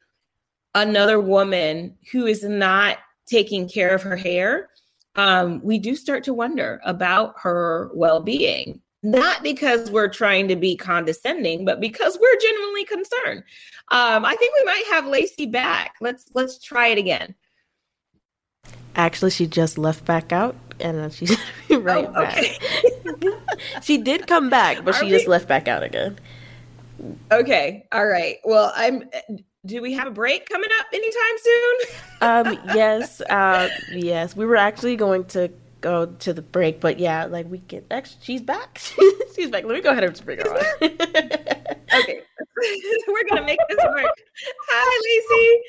[0.75, 4.69] another woman who is not taking care of her hair
[5.15, 8.81] um, we do start to wonder about her well being.
[9.05, 13.43] Not because we're trying to be condescending, but because we're genuinely concerned.
[13.89, 15.95] Um, I think we might have Lacey back.
[15.99, 17.35] Let's let's try it again.
[18.95, 21.37] Actually, she just left back out, and she's
[21.69, 22.57] right oh, okay.
[23.03, 23.57] back.
[23.83, 25.11] she did come back, but Are she we...
[25.11, 26.17] just left back out again.
[27.31, 28.37] Okay, all right.
[28.45, 29.09] Well, I'm
[29.65, 31.75] do we have a break coming up anytime soon?
[32.21, 34.35] um, yes, uh, yes.
[34.35, 35.51] We were actually going to
[35.81, 38.81] go to the break, but yeah, like we get actually she's back.
[39.35, 39.63] she's back.
[39.63, 40.59] Let me go ahead and bring her on.
[40.81, 42.21] okay.
[43.07, 44.17] we're gonna make this work.
[44.69, 45.61] Hi, Lacey.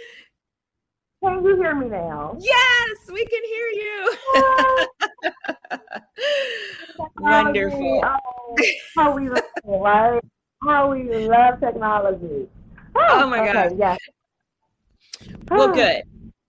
[1.23, 2.37] Can you hear me now?
[2.39, 4.15] Yes, we can hear you.
[7.19, 8.03] Wonderful.
[8.05, 8.57] Oh,
[8.95, 10.21] how we love right?
[10.63, 12.49] How we love technology.
[12.97, 13.79] Oh, oh my okay, god.
[13.79, 13.97] Yeah.
[15.51, 16.03] Well, good.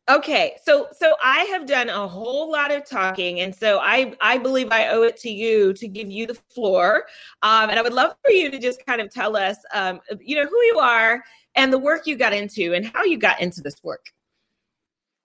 [0.08, 4.38] Okay, so so I have done a whole lot of talking, and so I I
[4.38, 7.06] believe I owe it to you to give you the floor,
[7.42, 10.36] um, and I would love for you to just kind of tell us, um, you
[10.36, 11.24] know, who you are
[11.56, 14.12] and the work you got into and how you got into this work.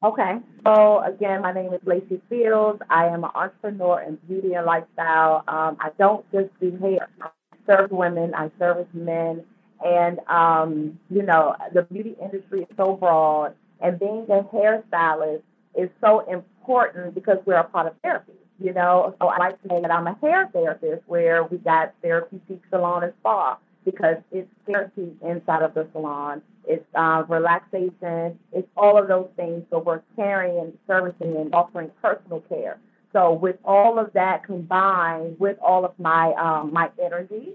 [0.02, 2.80] Okay, so again, my name is Lacey Fields.
[2.88, 5.44] I am an entrepreneur in beauty and lifestyle.
[5.46, 7.10] Um, I don't just do hair.
[7.20, 7.28] I
[7.66, 8.34] serve women.
[8.34, 9.44] I service men
[9.84, 15.42] and, um, you know, the beauty industry is so broad, and being a hairstylist
[15.74, 19.14] is so important because we're a part of therapy, you know.
[19.20, 23.04] So I like to say that I'm a hair therapist where we got Therapeutique salon
[23.04, 26.42] and spa because it's therapy inside of the salon.
[26.66, 28.38] It's uh, relaxation.
[28.52, 29.64] It's all of those things.
[29.70, 32.78] So we're caring and servicing and offering personal care.
[33.12, 37.54] So with all of that combined with all of my um, my energy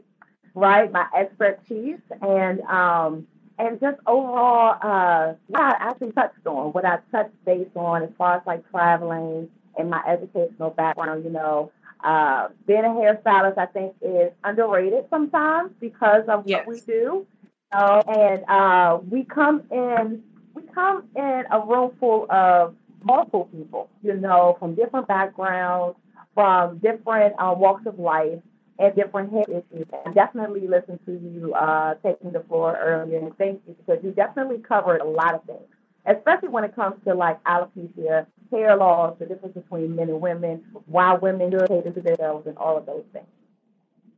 [0.56, 0.92] right?
[0.92, 3.28] My expertise and um,
[3.60, 8.10] and just overall uh, what I actually touched on, what I touched base on as
[8.18, 11.26] far as like traveling and my educational background.
[11.26, 11.72] You know,
[12.04, 16.66] uh, being a hairstylist, I think, is underrated sometimes because of yes.
[16.66, 17.28] what we do.
[17.72, 23.90] Uh, and uh, we come in, we come in a room full of multiple people,
[24.02, 25.98] you know, from different backgrounds,
[26.34, 28.40] from different uh, walks of life
[28.80, 29.88] and different health issues.
[30.06, 33.20] And definitely listen to you uh, taking the floor earlier.
[33.20, 35.68] And thank you because you definitely covered a lot of things,
[36.06, 40.64] especially when it comes to like alopecia, hair loss, the difference between men and women,
[40.86, 43.26] why women irritate into themselves, and all of those things.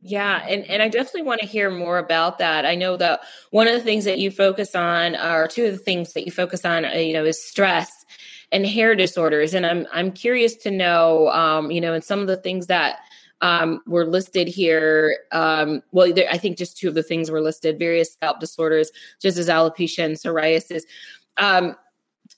[0.00, 2.64] Yeah, and, and I definitely want to hear more about that.
[2.64, 5.78] I know that one of the things that you focus on, or two of the
[5.78, 8.04] things that you focus on, uh, you know, is stress
[8.52, 9.54] and hair disorders.
[9.54, 13.00] And I'm I'm curious to know, um, you know, and some of the things that
[13.40, 15.18] um, were listed here.
[15.32, 18.90] Um, well, there, I think just two of the things were listed: various scalp disorders,
[19.20, 20.82] just as alopecia and psoriasis.
[21.36, 21.76] Um,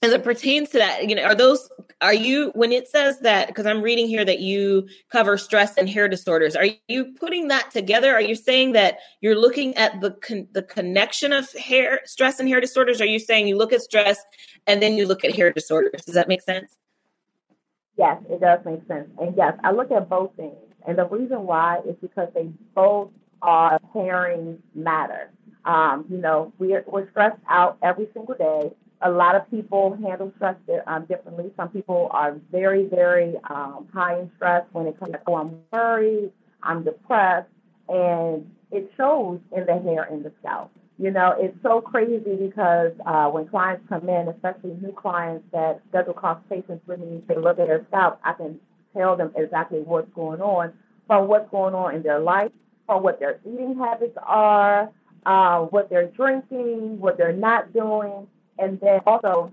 [0.02, 1.68] as it pertains to that, you know, are those
[2.00, 5.88] are you when it says that because I'm reading here that you cover stress and
[5.88, 8.14] hair disorders, are you putting that together?
[8.14, 12.48] Are you saying that you're looking at the con- the connection of hair stress and
[12.48, 13.00] hair disorders?
[13.00, 14.18] Are you saying you look at stress
[14.66, 16.04] and then you look at hair disorders?
[16.04, 16.76] Does that make sense?
[17.98, 19.10] Yes, it does make sense.
[19.20, 20.56] And yes, I look at both things.
[20.86, 23.10] And the reason why is because they both
[23.42, 25.30] are pairing matter.
[25.64, 28.72] Um, you know, we're, we're stressed out every single day.
[29.02, 30.56] A lot of people handle stress
[30.86, 31.50] um, differently.
[31.56, 35.58] Some people are very, very um, high in stress when it comes to, oh, I'm
[35.72, 36.30] worried,
[36.62, 37.48] I'm depressed,
[37.88, 40.70] and it shows in the hair and the scalp.
[40.98, 45.80] You know, it's so crazy because uh, when clients come in, especially new clients that
[45.88, 48.60] schedule consultations with me to look at their scalp, I can
[48.96, 50.72] tell them exactly what's going on
[51.06, 52.52] from what's going on in their life,
[52.86, 54.90] from what their eating habits are,
[55.26, 58.28] uh, what they're drinking, what they're not doing,
[58.58, 59.52] and then also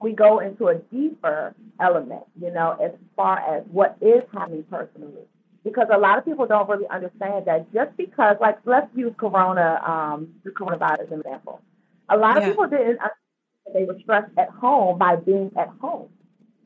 [0.00, 5.22] we go into a deeper element, you know, as far as what is happening personally.
[5.64, 9.80] Because a lot of people don't really understand that just because, like, let's use Corona,
[9.86, 11.62] um, the coronavirus example.
[12.10, 12.50] A lot of Yeah.
[12.50, 13.18] people didn't understand
[13.64, 16.08] that they were stressed at home by being at home.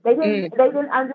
[0.03, 0.51] They didn't.
[0.57, 1.15] They didn't understand.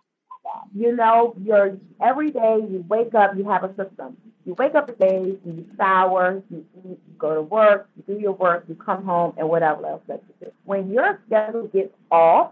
[0.75, 4.17] You know, you're every day you wake up, you have a system.
[4.45, 8.33] You wake up today, you shower, you eat, you go to work, you do your
[8.33, 10.51] work, you come home, and whatever else that you do.
[10.65, 12.51] When your schedule gets off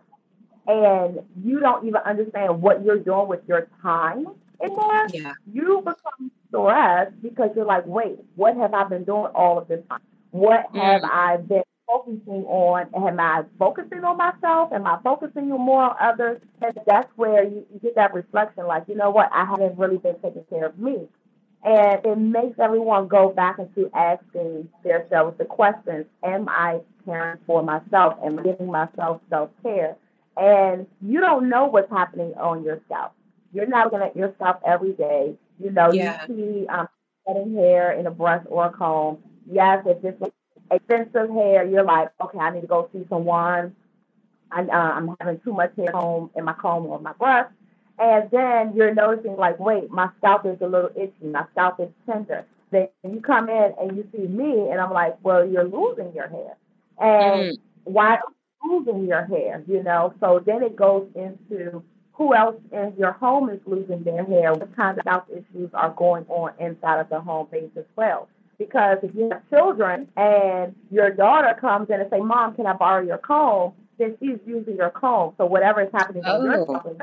[0.67, 4.27] and you don't even understand what you're doing with your time
[4.61, 5.33] in there, Yeah.
[5.51, 9.83] you become stressed because you're like, wait, what have I been doing all of this
[9.89, 10.01] time?
[10.31, 11.09] What have mm.
[11.11, 12.87] I been focusing on?
[12.95, 14.71] Am I focusing on myself?
[14.73, 16.41] Am I focusing more on others?
[16.61, 19.97] And that's where you, you get that reflection, like, you know what, I haven't really
[19.97, 21.07] been taking care of me.
[21.63, 27.63] And it makes everyone go back into asking themselves the questions Am I caring for
[27.63, 28.15] myself?
[28.25, 29.95] Am I giving myself self care?
[30.37, 33.11] And you don't know what's happening on yourself.
[33.53, 35.35] You're not looking at yourself every day.
[35.59, 36.25] You know, Yeah.
[36.27, 36.87] you see um,
[37.27, 39.19] cutting hair in a brush or a comb.
[39.51, 40.21] Yes, if it's
[40.71, 43.75] expensive hair, you're like, okay, I need to go see someone.
[44.51, 47.49] I, uh, I'm having too much hair home in my comb or my brush.
[47.99, 51.25] And then you're noticing, like, wait, my scalp is a little itchy.
[51.25, 52.45] My scalp is tender.
[52.71, 56.27] Then you come in and you see me, and I'm like, well, you're losing your
[56.27, 56.55] hair.
[56.99, 58.21] And why are
[58.63, 59.63] you losing your hair?
[59.67, 64.23] You know, so then it goes into who else in your home is losing their
[64.23, 64.53] hair?
[64.53, 68.29] What kind of health issues are going on inside of the home base as well?
[68.61, 72.73] Because if you have children and your daughter comes in and say, Mom, can I
[72.73, 73.73] borrow your comb?
[73.97, 75.33] Then she's using your comb.
[75.39, 76.65] So whatever is happening in your Oh.
[76.65, 76.97] scalp is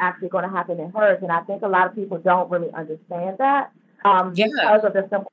[0.00, 1.20] actually going to happen in hers.
[1.22, 3.70] And I think a lot of people don't really understand that
[4.04, 4.46] um, Yeah.
[4.48, 5.30] because of the simple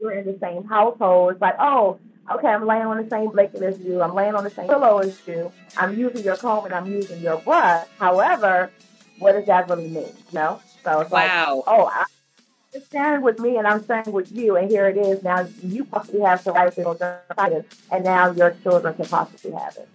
[0.00, 1.32] you're in the same household.
[1.32, 1.98] It's like, oh,
[2.34, 4.02] okay, I'm laying on the same blanket as you.
[4.02, 5.50] I'm laying on the same pillow as you.
[5.78, 7.86] I'm using your comb and I'm using your brush.
[7.98, 8.70] However,
[9.18, 10.04] what does that really mean?
[10.04, 10.60] You know?
[10.82, 11.30] So it's like,
[11.66, 12.04] oh, I-
[12.74, 15.22] you're sharing with me and I'm sharing with you, and here it is.
[15.22, 19.88] Now you possibly have psoriasis and now your children can possibly have it.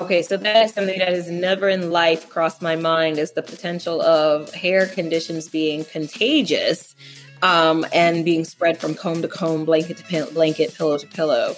[0.00, 3.42] Okay, so that is something that has never in life crossed my mind is the
[3.42, 6.96] potential of hair conditions being contagious
[7.42, 11.54] um, and being spread from comb to comb, blanket to pin- blanket, pillow to pillow.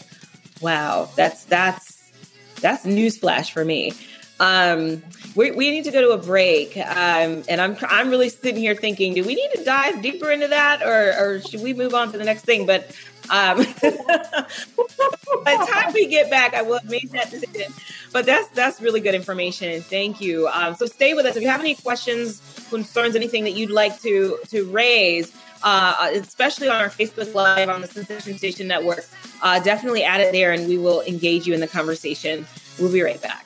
[0.61, 2.13] Wow, that's that's
[2.61, 3.93] that's newsflash for me.
[4.39, 5.03] Um,
[5.35, 8.75] we, we need to go to a break, um, and I'm I'm really sitting here
[8.75, 12.13] thinking, do we need to dive deeper into that, or or should we move on
[12.13, 12.67] to the next thing?
[12.67, 12.95] But
[13.31, 17.73] um, by the time we get back, I will have made that decision.
[18.13, 19.81] But that's that's really good information.
[19.81, 20.49] Thank you.
[20.49, 21.37] Um, so stay with us.
[21.37, 25.33] If you have any questions, concerns, anything that you'd like to to raise,
[25.63, 29.07] uh, especially on our Facebook Live on the Sensation Station Network,
[29.43, 32.47] uh, definitely add it there, and we will engage you in the conversation.
[32.79, 33.46] We'll be right back.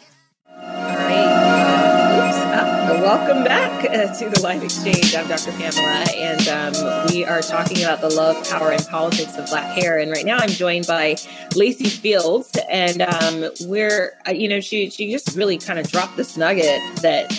[3.10, 5.14] Welcome back uh, to the live exchange.
[5.14, 5.52] I'm Dr.
[5.52, 9.98] Pamela, and um, we are talking about the love, power, and politics of black hair.
[9.98, 11.16] And right now, I'm joined by
[11.56, 16.16] Lacey Fields, and um, we're, uh, you know, she she just really kind of dropped
[16.16, 17.32] this nugget that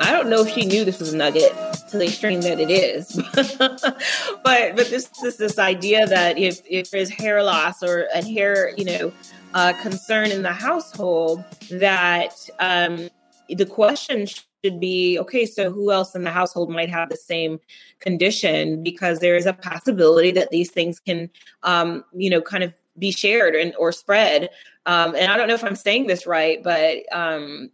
[0.00, 1.52] I don't know if she knew this was a nugget
[1.90, 3.12] to the extreme that it is,
[4.42, 8.72] but but this this this idea that if if there's hair loss or a hair,
[8.76, 9.12] you know
[9.54, 13.08] uh, concern in the household that um,
[13.48, 17.60] the question should be okay so who else in the household might have the same
[18.00, 18.82] condition?
[18.82, 21.30] Because there is a possibility that these things can
[21.62, 24.50] um, you know kind of be shared and or spread.
[24.86, 27.70] Um, and i don't know if i'm saying this right but um,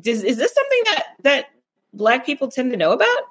[0.00, 1.46] does, is this something that that
[1.92, 3.22] black people tend to know about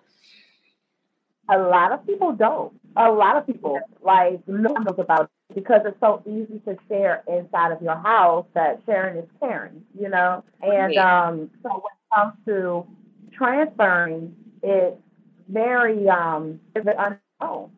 [1.49, 2.73] A lot of people don't.
[2.95, 7.71] A lot of people like know about it because it's so easy to share inside
[7.71, 10.43] of your house that sharing is caring, you know.
[10.61, 12.85] And um, so when it comes to
[13.33, 14.97] transferring, it's
[15.49, 17.71] very um, it's unknown,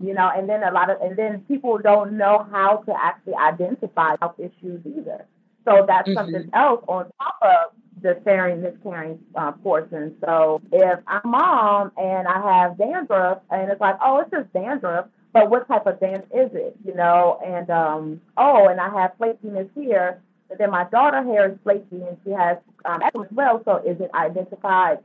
[0.00, 0.30] you know.
[0.34, 4.36] And then a lot of and then people don't know how to actually identify health
[4.38, 5.26] issues either.
[5.64, 6.14] So that's Mhm.
[6.14, 10.16] something else on top of the sharing miscarrying uh, portion.
[10.24, 15.06] So if I'm mom and I have dandruff and it's like, oh, it's just dandruff,
[15.32, 16.76] but what type of dandruff is it?
[16.84, 21.52] You know, and um, oh, and I have flakiness here, but then my daughter hair
[21.52, 23.62] is flaky and she has um, eczema as well.
[23.64, 24.98] So is it identified,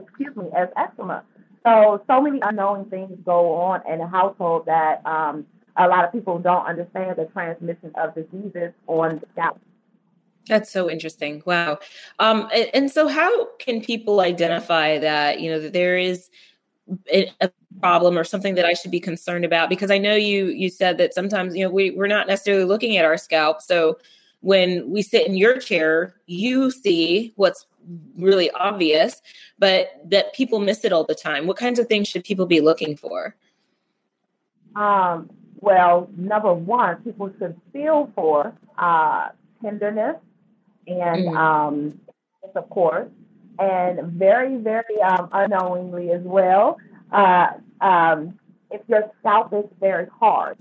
[0.00, 1.24] excuse me, as eczema?
[1.64, 6.12] So so many unknown things go on in a household that um, a lot of
[6.12, 9.60] people don't understand the transmission of diseases on the scalp.
[10.48, 11.42] That's so interesting.
[11.44, 11.78] Wow.
[12.18, 16.30] Um, and, and, so, how can people identify that you know that there is
[17.12, 19.68] a problem or something that I should be concerned about?
[19.68, 22.96] Because I know you you said that sometimes you know we we're not necessarily looking
[22.96, 23.60] at our scalp.
[23.60, 23.98] So
[24.40, 27.66] when we sit in your chair, you see what's
[28.16, 29.20] really obvious,
[29.58, 31.46] but that people miss it all the time.
[31.46, 33.34] What kinds of things should people be looking for?
[34.76, 35.30] Um,
[35.60, 39.28] well, number one, people should feel for uh,
[39.60, 40.16] tenderness
[40.88, 41.36] and mm.
[41.36, 42.00] um,
[42.54, 43.08] of course,
[43.58, 46.78] and very, very um, unknowingly as well,
[47.12, 47.48] uh,
[47.80, 48.38] um,
[48.70, 50.58] if your scalp is very hard.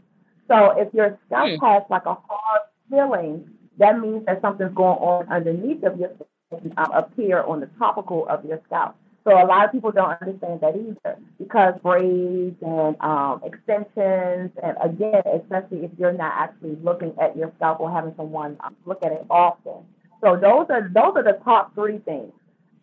[0.47, 1.59] So if your scalp mm.
[1.61, 6.29] has like a hard feeling, that means that something's going on underneath of your scalp
[6.77, 8.95] um, appear on the topical of your scalp.
[9.25, 14.77] So a lot of people don't understand that either because braids and um, extensions, and
[14.81, 19.03] again, especially if you're not actually looking at your scalp or having someone um, look
[19.03, 19.83] at it often,
[20.23, 22.31] so those are those are the top three things.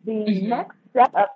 [0.04, 0.48] The mm-hmm.
[0.48, 1.26] next step of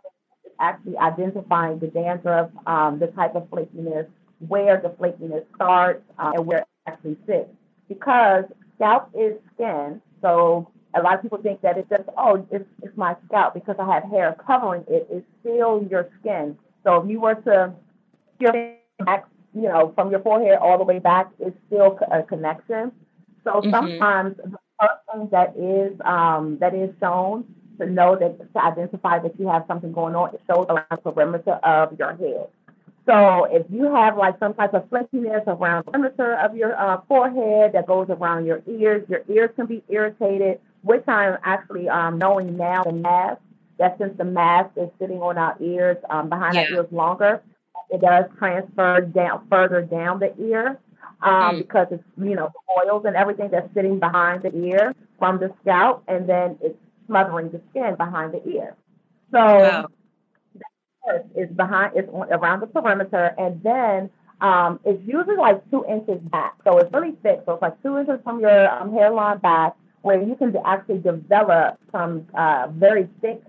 [0.44, 4.07] is actually identifying the dandruff, um, the type of flakiness,
[4.46, 7.51] where the flakiness starts, uh, and where it actually sits.
[7.88, 8.44] Because
[8.76, 12.96] scalp is skin, so a lot of people think that it's just oh, it's, it's
[12.96, 15.07] my scalp because I have hair covering it.
[15.11, 16.57] It's still your skin.
[16.84, 17.72] So if you were to
[18.38, 18.53] peel
[19.05, 22.92] back, you know, from your forehead all the way back, it's still a connection.
[23.44, 23.70] So mm-hmm.
[23.70, 24.36] sometimes
[24.79, 27.45] person that is um, that is shown
[27.79, 31.11] to know that to identify that you have something going on, it shows around the
[31.11, 32.49] perimeter of your head.
[33.07, 37.01] So if you have like some type of flakiness around the perimeter of your uh,
[37.09, 42.18] forehead that goes around your ears, your ears can be irritated, which I'm actually um,
[42.18, 43.41] knowing now the mask,
[43.79, 46.62] that since the mask is sitting on our ears, um, behind yeah.
[46.62, 47.41] our ears longer,
[47.89, 50.79] it does transfer down further down the ear
[51.22, 51.58] um, mm.
[51.58, 56.04] because it's you know oils and everything that's sitting behind the ear from the scalp,
[56.08, 58.76] and then it's smothering the skin behind the ear.
[59.32, 59.88] So wow.
[61.34, 64.10] is behind, it's around the perimeter, and then
[64.40, 66.54] um, it's usually like two inches back.
[66.64, 67.42] So it's really thick.
[67.46, 71.78] So it's like two inches from your um, hairline back, where you can actually develop
[71.90, 73.42] some uh, very thick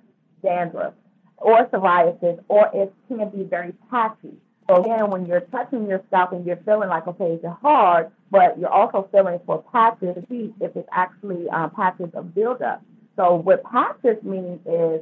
[0.44, 0.94] dandruff
[1.38, 4.34] or psoriasis, or it can be very patchy.
[4.70, 8.60] So again, when you're touching your scalp and you're feeling like, okay, it's hard, but
[8.60, 12.84] you're also feeling for patches of heat if it's actually um, patches of buildup.
[13.16, 15.02] So what patches means is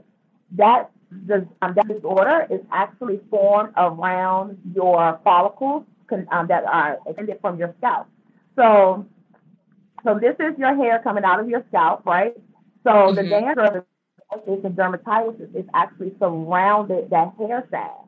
[0.54, 5.84] that the um, that disorder is actually formed around your follicles
[6.32, 8.08] um, that are extended from your scalp.
[8.56, 9.06] So,
[10.06, 12.34] so this is your hair coming out of your scalp, right?
[12.86, 13.16] So mm-hmm.
[13.16, 13.84] the dandruff
[14.48, 18.07] is dermatitis is actually surrounded that hair sac.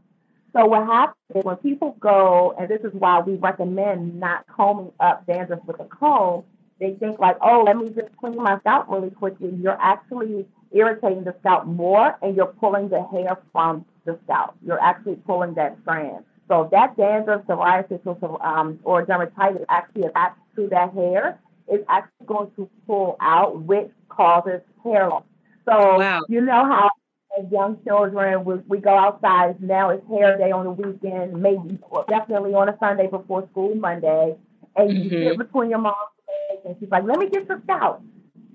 [0.53, 4.91] So what happens is when people go, and this is why we recommend not combing
[4.99, 6.43] up dandruff with a comb,
[6.79, 9.53] they think like, oh, let me just clean my scalp really quickly.
[9.61, 14.55] You're actually irritating the scalp more and you're pulling the hair from the scalp.
[14.65, 16.23] You're actually pulling that strand.
[16.47, 21.39] So that dandruff, psoriasis, or, um, or dermatitis actually attached to that hair,
[21.71, 25.23] is actually going to pull out, which causes hair loss.
[25.65, 26.21] So wow.
[26.27, 26.89] you know how
[27.37, 29.61] as young children, we, we go outside.
[29.61, 34.35] Now it's hair day on the weekend, maybe definitely on a Sunday before school Monday.
[34.75, 35.29] And you mm-hmm.
[35.29, 35.95] sit between your mom's
[36.27, 38.01] legs, and she's like, "Let me get your scalp,"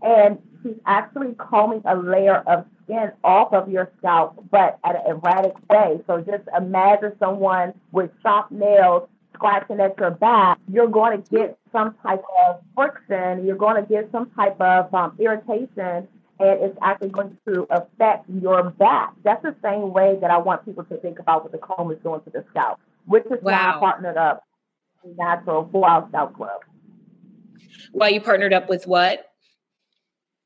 [0.02, 5.02] and she's actually combing a layer of skin off of your scalp, but at an
[5.06, 6.00] erratic way.
[6.06, 10.58] So just imagine someone with sharp nails scratching at your back.
[10.72, 13.44] You're going to get some type of friction.
[13.44, 16.08] You're going to get some type of um, irritation
[16.40, 19.14] and it's actually going to affect your back.
[19.22, 21.98] That's the same way that I want people to think about what the comb is
[22.02, 23.52] doing to the scalp, which is wow.
[23.52, 24.42] why I partnered up
[25.18, 26.62] Natural for our Scalp Club.
[27.92, 29.30] Why you partnered up with what?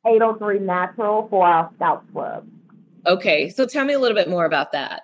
[0.07, 2.47] 803 Natural for our Scalp Club.
[3.07, 5.03] Okay, so tell me a little bit more about that.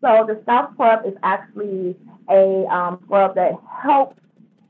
[0.00, 1.96] So the Scalp Club is actually
[2.30, 3.52] a um, scrub that
[3.82, 4.18] helps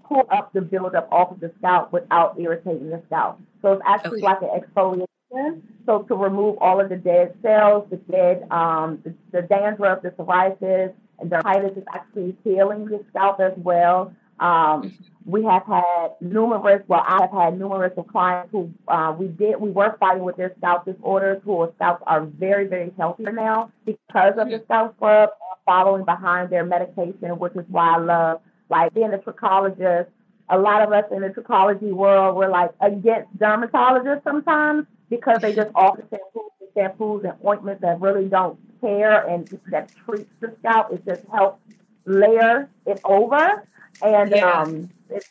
[0.09, 3.41] pull up the buildup off of the scalp without irritating the scalp.
[3.63, 4.27] So it's actually okay.
[4.27, 5.63] like an exfoliation.
[5.87, 10.11] So to remove all of the dead cells, the dead, um, the, the dandruff, the
[10.11, 14.13] psoriasis, and dermatitis is actually healing the scalp as well.
[14.41, 14.89] Um, mm-hmm.
[15.27, 19.61] we have had numerous, well, I have had numerous of clients who uh, we did,
[19.61, 23.73] we were fighting with their scalp disorders, who whose scalps are very, very healthy now
[23.85, 24.65] because of the mm-hmm.
[24.65, 25.31] scalp scrub,
[25.67, 28.41] following behind their medication, which is why I love
[28.71, 30.07] like being a trichologist
[30.51, 35.55] a lot of us in the trichology world we're like against dermatologists sometimes because they
[35.55, 40.55] just offer shampoos and shampoos and ointments that really don't care and that treats the
[40.59, 40.93] scalp.
[40.93, 41.61] It just helps
[42.05, 43.67] layer it over.
[44.03, 44.63] And yeah.
[44.63, 45.29] um, it's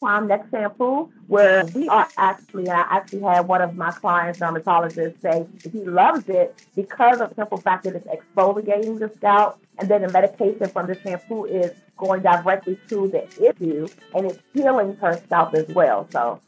[0.00, 5.46] Prime Shampoo, where we are actually, I actually had one of my clients, dermatologists, say
[5.70, 10.02] he loves it because of the simple fact that it's exfoliating the scalp, and then
[10.02, 15.20] the medication from the shampoo is going directly to the issue, and it's healing her
[15.26, 16.08] scalp as well.
[16.10, 16.40] So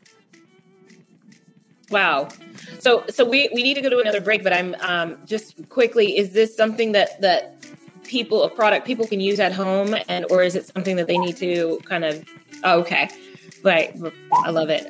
[1.91, 2.29] Wow.
[2.79, 6.16] So so we we need to go to another break, but I'm um, just quickly.
[6.16, 7.55] Is this something that that
[8.03, 11.19] people a product people can use at home, and or is it something that they
[11.19, 12.24] need to kind of?
[12.65, 13.11] Oh, okay,
[13.62, 13.97] right.
[14.32, 14.86] I love it.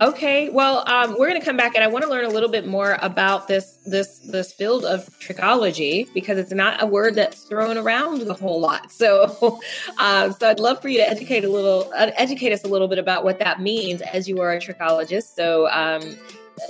[0.00, 2.48] Okay, well, um, we're going to come back, and I want to learn a little
[2.48, 7.44] bit more about this this this field of trichology because it's not a word that's
[7.44, 8.90] thrown around a whole lot.
[8.90, 9.60] So,
[9.98, 12.88] um, so I'd love for you to educate a little, uh, educate us a little
[12.88, 15.34] bit about what that means as you are a trichologist.
[15.36, 16.02] So, um,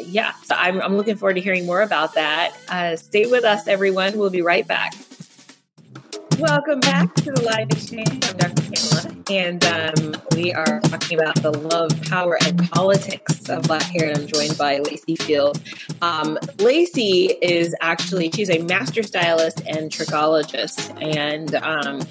[0.01, 2.55] yeah, so I'm, I'm looking forward to hearing more about that.
[2.69, 4.19] Uh, stay with us, everyone.
[4.19, 4.95] We'll be right back.
[6.39, 8.29] Welcome back to the live exchange.
[8.29, 8.63] I'm Dr.
[8.63, 14.09] Pamela, and um, we are talking about the love, power, and politics of Black hair.
[14.09, 15.63] And I'm joined by Lacey Field.
[16.03, 22.03] Um, Lacey is actually she's a master stylist and trichologist, and um,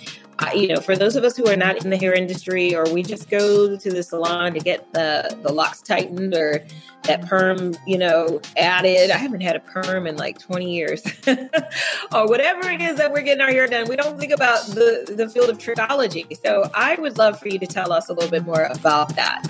[0.54, 3.04] you know, for those of us who are not in the hair industry, or we
[3.04, 6.66] just go to the salon to get the the locks tightened or
[7.04, 9.12] that perm, you know, added.
[9.12, 13.22] I haven't had a perm in like 20 years, or whatever it is that we're
[13.22, 13.88] getting our hair done.
[13.88, 16.38] We don't think about the the field of trichology.
[16.44, 19.44] So I would love for you to tell us a little bit more about that.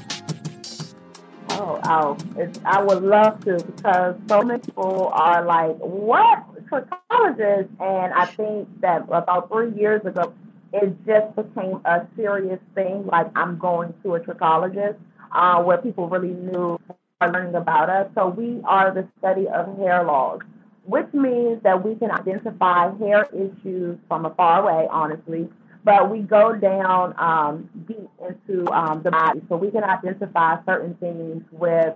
[1.50, 2.18] Oh, oh
[2.66, 8.82] I would love to because so many people are like, "What trichologist?" And I think
[8.82, 10.34] that about three years ago,
[10.74, 13.06] it just became a serious thing.
[13.06, 14.98] Like I'm going to a trichologist,
[15.32, 16.80] uh, where people really knew
[17.22, 18.10] are learning about us.
[18.16, 20.40] So we are the study of hair loss,
[20.86, 25.48] which means that we can identify hair issues from afar away, honestly.
[25.86, 30.96] But we go down um, deep into um, the body, so we can identify certain
[30.96, 31.94] things with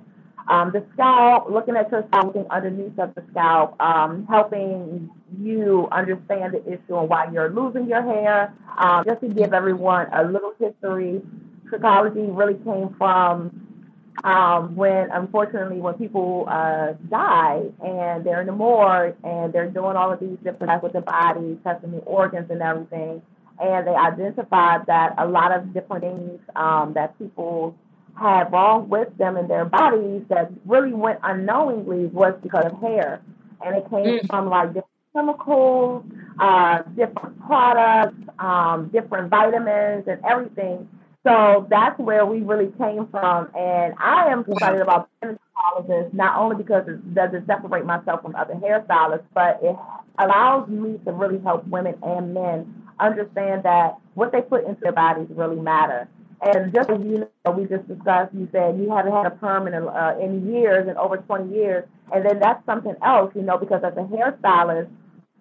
[0.50, 5.10] um, the scalp, looking at your scalp, looking underneath of the scalp, um, helping
[5.40, 8.54] you understand the issue and why you're losing your hair.
[8.78, 11.22] Um, just to give everyone a little history,
[11.70, 13.68] trichology really came from
[14.24, 19.96] um, when, unfortunately, when people uh, die and they're in the morgue and they're doing
[19.96, 23.22] all of these different tests with the body, testing the organs and everything,
[23.60, 27.76] and they identified that a lot of different things um, that people
[28.20, 33.22] had wrong with them in their bodies that really went unknowingly was because of hair.
[33.64, 34.28] And it came mm.
[34.28, 34.88] from like different
[35.18, 36.06] chemicals,
[36.40, 40.88] uh, different products, um, different vitamins, and everything.
[41.26, 43.50] So that's where we really came from.
[43.58, 48.22] And I am excited about being a trichologist, not only because it doesn't separate myself
[48.22, 49.76] from other hairstylists, but it
[50.20, 54.92] allows me to really help women and men understand that what they put into their
[54.92, 56.08] bodies really matter.
[56.42, 59.68] And just as you know, we just discussed, you said you haven't had a perm
[59.68, 61.84] in, uh, in years, in over 20 years.
[62.14, 64.90] And then that's something else, you know, because as a hairstylist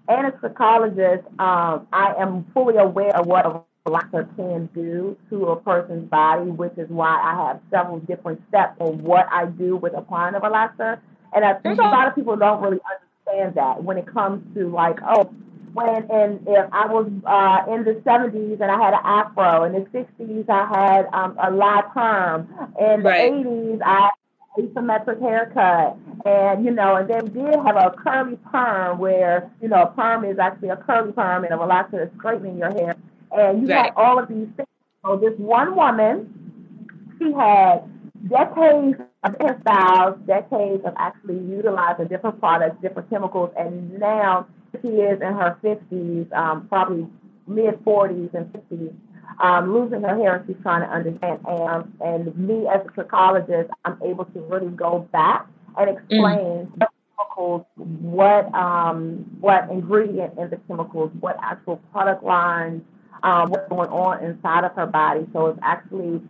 [0.08, 5.46] and a trichologist, um, I am fully aware of what a relaxer can do to
[5.46, 9.76] a person's body, which is why I have several different steps on what I do
[9.76, 10.98] with applying a relaxer.
[11.34, 11.86] And I think mm-hmm.
[11.86, 12.80] a lot of people don't really
[13.26, 15.32] understand that when it comes to like, oh,
[15.72, 19.72] when and if I was uh, in the 70s and I had an afro, in
[19.72, 22.48] the 60s I had um, a live perm,
[22.80, 23.32] in the right.
[23.32, 24.10] 80s I
[24.58, 29.68] asymmetric haircut, and you know, and then we did have a curly perm where you
[29.68, 32.96] know a perm is actually a curly perm and a relaxer is straightening your hair,
[33.32, 33.86] and you right.
[33.86, 34.68] had all of these things.
[35.04, 37.84] So this one woman, she had
[38.28, 44.46] decades of hairstyles, decades of actually utilizing different products, different chemicals, and now
[44.82, 47.06] she is in her 50s, um, probably
[47.46, 48.94] mid 40s and 50s,
[49.40, 51.40] um, losing her hair, and she's trying to understand.
[51.46, 55.46] And, and me as a trichologist, I'm able to really go back
[55.76, 56.86] and explain mm.
[57.16, 62.82] chemicals, what um, what ingredient in the chemicals, what actual product lines,
[63.22, 65.26] um, what's going on inside of her body.
[65.32, 66.22] So it's actually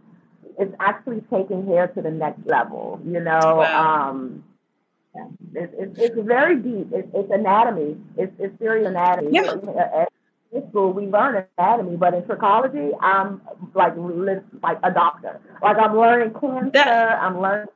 [0.58, 3.00] it's actually taking hair to the next level.
[3.04, 3.40] You know.
[3.42, 4.10] Wow.
[4.10, 4.44] Um,
[5.54, 6.88] it's, it's, it's very deep.
[6.92, 7.96] It's, it's anatomy.
[8.18, 9.30] It's, it's serious anatomy.
[9.32, 10.04] Yeah.
[10.70, 13.42] School, we learn anatomy, but in trichology, I'm
[13.74, 13.94] like
[14.62, 15.40] like a doctor.
[15.62, 16.70] Like I'm learning cancer.
[16.72, 17.66] That, I'm learning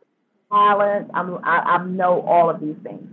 [0.50, 1.10] balance.
[1.14, 3.06] I'm I, I know all of these things.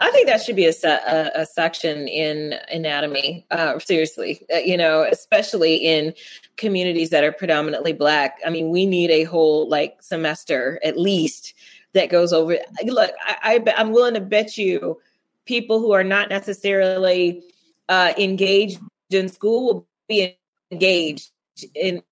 [0.00, 3.44] I think that should be a, a, a section in anatomy.
[3.50, 6.14] Uh, seriously, uh, you know, especially in
[6.56, 8.38] communities that are predominantly black.
[8.46, 11.54] I mean, we need a whole like semester at least
[11.94, 12.58] that goes over.
[12.84, 15.00] Look, I, I I'm willing to bet you
[15.46, 17.42] people who are not necessarily
[17.88, 18.78] uh, engaged
[19.10, 20.38] in school will be
[20.70, 21.30] engaged
[21.74, 22.02] in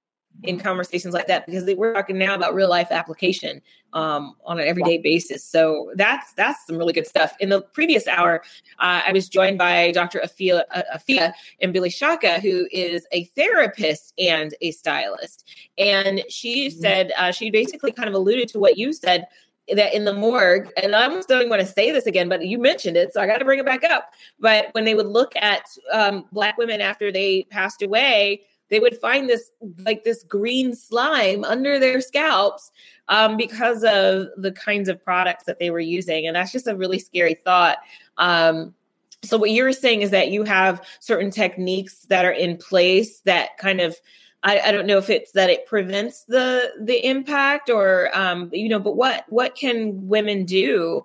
[0.42, 3.62] in conversations like that because we're talking now about real life application
[3.92, 5.42] um, on an everyday basis.
[5.42, 7.34] So that's that's some really good stuff.
[7.40, 8.42] In the previous hour,
[8.78, 10.20] uh, I was joined by Dr.
[10.20, 11.32] Afia, uh, Afia
[11.62, 15.48] Mbilishaka, who is a therapist and a stylist,
[15.78, 16.80] and she mm-hmm.
[16.80, 19.26] said uh, she basically kind of alluded to what you said
[19.74, 22.46] that in the morgue, and I almost don't even want to say this again, but
[22.46, 24.12] you mentioned it, so I got to bring it back up.
[24.38, 28.96] But when they would look at um, Black women after they passed away, they would
[28.98, 29.50] find this
[29.84, 32.70] like this green slime under their scalps
[33.08, 36.76] um, because of the kinds of products that they were using, and that's just a
[36.76, 37.78] really scary thought.
[38.18, 38.74] Um,
[39.22, 43.56] so what you're saying is that you have certain techniques that are in place that
[43.58, 43.96] kind of
[44.46, 48.68] I, I, don't know if it's that it prevents the the impact or um, you
[48.68, 51.04] know, but what what can women do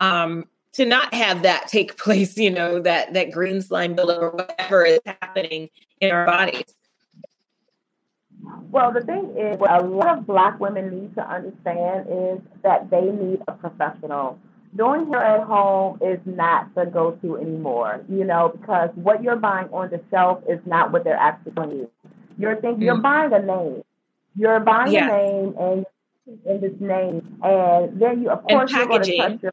[0.00, 2.36] um, to not have that take place?
[2.36, 5.70] You know, that that green slime buildup or whatever is happening
[6.00, 6.64] in our bodies.
[8.70, 12.90] Well, the thing is, what a lot of Black women need to understand is that
[12.90, 14.38] they need a professional.
[14.76, 19.68] Doing hair at home is not the go-to anymore, you know, because what you're buying
[19.68, 21.88] on the shelf is not what they're actually going to use.
[22.42, 23.82] You're thinking you're buying a name.
[24.34, 25.86] You're buying a name and
[26.46, 29.52] in this name, and then you of course you're going to trust your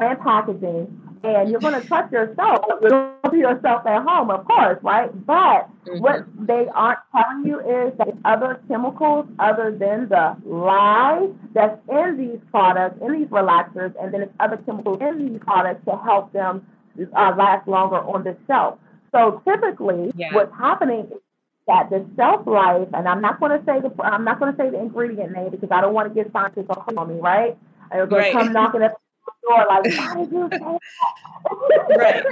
[0.00, 2.64] and packaging, and you're going to trust yourself.
[2.80, 5.10] You're going to yourself at home, of course, right?
[5.26, 5.98] But mm-hmm.
[5.98, 12.16] what they aren't telling you is that other chemicals other than the lye that's in
[12.16, 16.32] these products, in these relaxers, and then it's other chemicals in these products to help
[16.32, 16.64] them
[17.16, 18.78] uh, last longer on the shelf.
[19.12, 20.34] So typically, yeah.
[20.34, 21.20] what's happening is
[21.68, 24.58] that the shelf life, and I'm not going to say the I'm not going to
[24.58, 26.66] say the ingredient name because I don't want to get scientists
[26.96, 27.56] on me, right?
[27.92, 28.32] They're going right.
[28.32, 30.80] to come knocking at the door like, why did you say that?
[31.96, 32.24] right.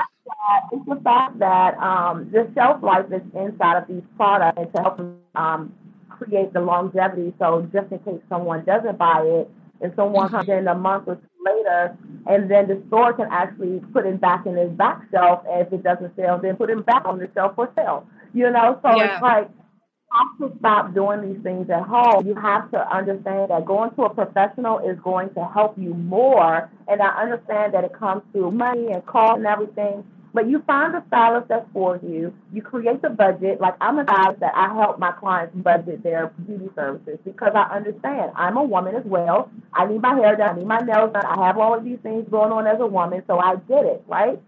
[0.72, 4.82] it's the fact that um, the shelf life is inside of these products and to
[4.82, 5.00] help
[5.34, 5.72] um,
[6.08, 7.34] create the longevity.
[7.38, 10.58] So just in case someone doesn't buy it, if someone comes mm-hmm.
[10.60, 11.96] in a month or two later,
[12.26, 15.44] and then the store can actually put it back in his back shelf.
[15.50, 18.06] And if it doesn't sell, then put it back on the shelf for sale.
[18.32, 19.14] You know, so yeah.
[19.14, 22.26] it's like you have to stop doing these things at home.
[22.26, 26.70] You have to understand that going to a professional is going to help you more.
[26.88, 30.04] And I understand that it comes to money and cost and everything.
[30.34, 32.34] But you find a stylist that's for you.
[32.52, 33.60] You create the budget.
[33.60, 37.62] Like I'm a stylist that I help my clients budget their beauty services because I
[37.74, 39.48] understand I'm a woman as well.
[39.72, 40.56] I need my hair done.
[40.56, 41.24] I need my nails done.
[41.24, 44.02] I have all of these things going on as a woman, so I get it,
[44.08, 44.42] right?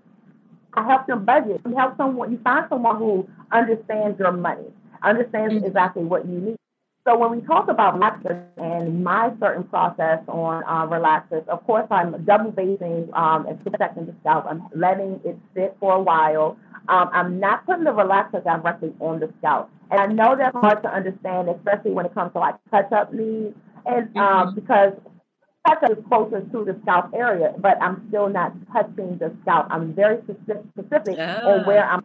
[0.75, 1.61] I help them budget.
[1.65, 2.33] You help someone.
[2.33, 4.67] You find someone who understands your money,
[5.03, 5.67] understands mm-hmm.
[5.67, 6.57] exactly what you need.
[7.07, 11.87] So when we talk about relaxers and my certain process on uh, relaxers, of course
[11.89, 14.45] I'm double basing um, and protecting the scalp.
[14.49, 16.57] I'm letting it sit for a while.
[16.89, 19.70] Um, I'm not putting the relaxer directly on the scalp.
[19.93, 23.55] And I know that's hard to understand, especially when it comes to like touch-up needs,
[23.85, 24.55] and um, mm-hmm.
[24.57, 24.93] because
[25.65, 29.69] touch-up is closer to the scalp area, but I'm still not touching the scalp.
[29.70, 32.03] I'm very specific, specific on where I'm.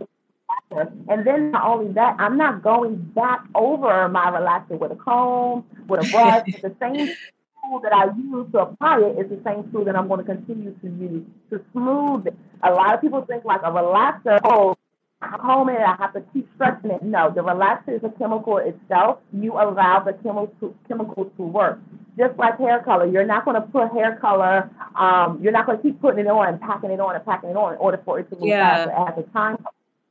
[0.71, 5.65] And then not only that, I'm not going back over my relaxer with a comb,
[5.87, 6.45] with a brush.
[6.61, 7.13] the same
[7.63, 10.25] tool that I use to apply it is the same tool that I'm going to
[10.25, 12.35] continue to use to smooth it.
[12.63, 14.77] A lot of people think like a relaxer, oh,
[15.21, 17.03] I comb it, I have to keep stretching it.
[17.03, 19.19] No, the relaxer is a chemical itself.
[19.33, 21.79] You allow the chemicals to, chemicals to work.
[22.17, 25.77] Just like hair color, you're not going to put hair color, um, you're not going
[25.77, 28.01] to keep putting it on and packing it on and packing it on in order
[28.03, 28.85] for it to move yeah.
[28.85, 28.91] faster.
[28.91, 29.57] It has a time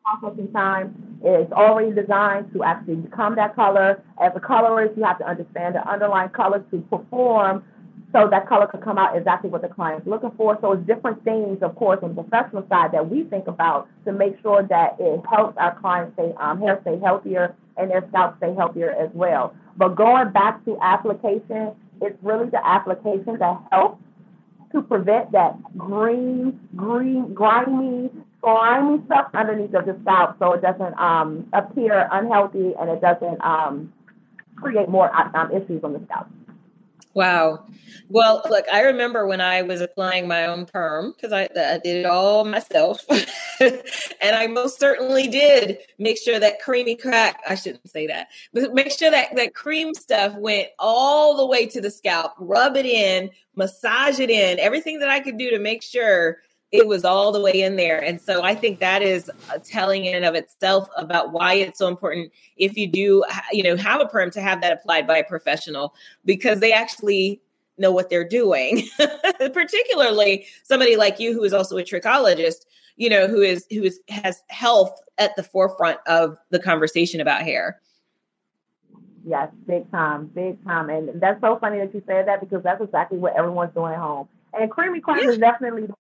[0.04, 4.02] processing time is already designed to actually become that color.
[4.20, 7.64] As a colorist, you have to understand the underlying color to perform
[8.12, 10.58] so that color can come out exactly what the client's looking for.
[10.60, 14.12] So it's different things, of course, on the professional side that we think about to
[14.12, 18.36] make sure that it helps our clients stay um, hair stay healthier and their scalp
[18.38, 19.54] stay healthier as well.
[19.76, 21.72] But going back to application,
[22.02, 24.02] it's really the application that helps
[24.72, 28.10] to prevent that green, green, grimy
[28.40, 33.40] slimy stuff underneath of the scalp so it doesn't um, appear unhealthy and it doesn't
[33.42, 33.92] um,
[34.56, 36.26] create more um, issues on the scalp.
[37.12, 37.64] Wow.
[38.08, 41.96] Well, look, I remember when I was applying my own perm because I, I, did
[41.96, 43.04] it all myself.
[43.60, 48.74] and I most certainly did make sure that creamy crack, I shouldn't say that, but
[48.74, 52.86] make sure that that cream stuff went all the way to the scalp, rub it
[52.86, 56.38] in, massage it in, everything that I could do to make sure
[56.72, 57.98] it was all the way in there.
[57.98, 59.30] And so I think that is
[59.64, 63.76] telling in and of itself about why it's so important if you do, you know,
[63.76, 65.94] have a perm to have that applied by a professional
[66.24, 67.40] because they actually
[67.76, 68.86] know what they're doing.
[69.52, 72.66] Particularly somebody like you who is also a trichologist,
[72.96, 77.42] you know, who is who is has health at the forefront of the conversation about
[77.42, 77.80] hair.
[79.26, 80.88] Yes, big time, big time.
[80.88, 83.98] And that's so funny that you said that because that's exactly what everyone's doing at
[83.98, 84.28] home.
[84.52, 85.94] And creamy crack is definitely the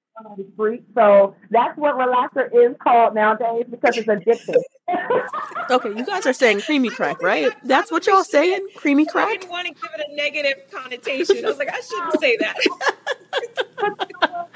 [0.54, 0.82] street.
[0.94, 4.62] So that's what relaxer is called nowadays because it's addictive.
[5.70, 7.52] okay, you guys are saying creamy crack, right?
[7.64, 8.66] That's what y'all saying?
[8.76, 9.28] Creamy crack?
[9.28, 11.44] I didn't want to give it a negative connotation.
[11.44, 12.56] I was like, I shouldn't say that.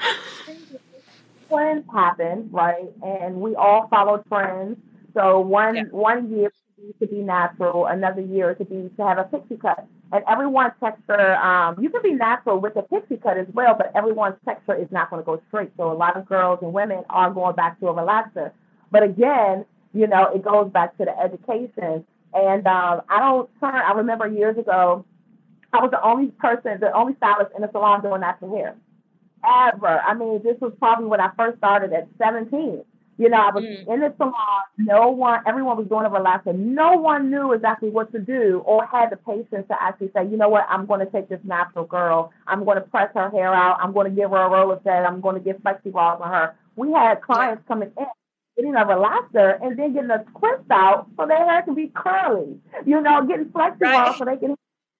[1.49, 2.89] trends happen, right?
[3.03, 4.77] And we all follow trends.
[5.13, 5.83] So one yeah.
[5.91, 6.51] one year
[6.99, 9.87] to be natural, another year to be to have a pixie cut.
[10.11, 13.91] And everyone's texture, um, you can be natural with a pixie cut as well, but
[13.95, 15.71] everyone's texture is not going to go straight.
[15.77, 18.51] So a lot of girls and women are going back to a relaxer.
[18.91, 22.05] But again, you know, it goes back to the education.
[22.33, 23.75] And um, I don't turn.
[23.75, 25.05] I remember years ago,
[25.71, 28.75] I was the only person, the only stylist in the salon doing natural hair
[29.45, 30.01] ever.
[30.01, 32.83] I mean, this was probably when I first started at 17.
[33.17, 33.87] You know, I was mm.
[33.87, 34.63] in the salon.
[34.77, 36.53] No one, everyone was doing a relaxer.
[36.53, 40.37] No one knew exactly what to do or had the patience to actually say, you
[40.37, 42.33] know what, I'm going to take this natural girl.
[42.45, 43.77] I'm going to press her hair out.
[43.81, 45.05] I'm going to give her a roller set.
[45.05, 46.55] I'm going to get flexi balls on her.
[46.75, 48.05] We had clients coming in
[48.57, 52.57] getting a relaxer and then getting a twist out so their hair can be curly.
[52.85, 54.05] You know, getting flexi right.
[54.05, 54.55] balls so they can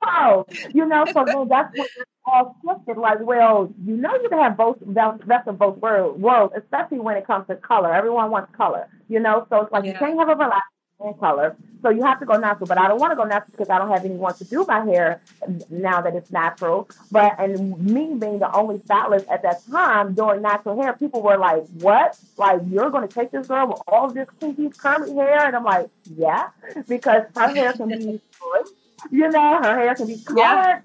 [0.05, 1.89] oh, you know, so then that's what
[2.25, 2.97] all shifted.
[2.97, 7.17] Like, well, you know, you can have both best of both world worlds, especially when
[7.17, 7.93] it comes to color.
[7.93, 9.45] Everyone wants color, you know.
[9.49, 9.93] So it's like yeah.
[9.93, 12.67] you can't have a relaxed and color, so you have to go natural.
[12.67, 14.83] But I don't want to go natural because I don't have anyone to do my
[14.85, 15.21] hair
[15.69, 16.89] now that it's natural.
[17.11, 21.37] But and me being the only stylist at that time doing natural hair, people were
[21.37, 22.17] like, "What?
[22.37, 25.63] Like you're going to take this girl with all this kinky curly hair?" And I'm
[25.63, 26.49] like, "Yeah,"
[26.87, 28.67] because her hair can be good.
[29.11, 30.37] You know, her hair can be colored.
[30.37, 30.79] Yeah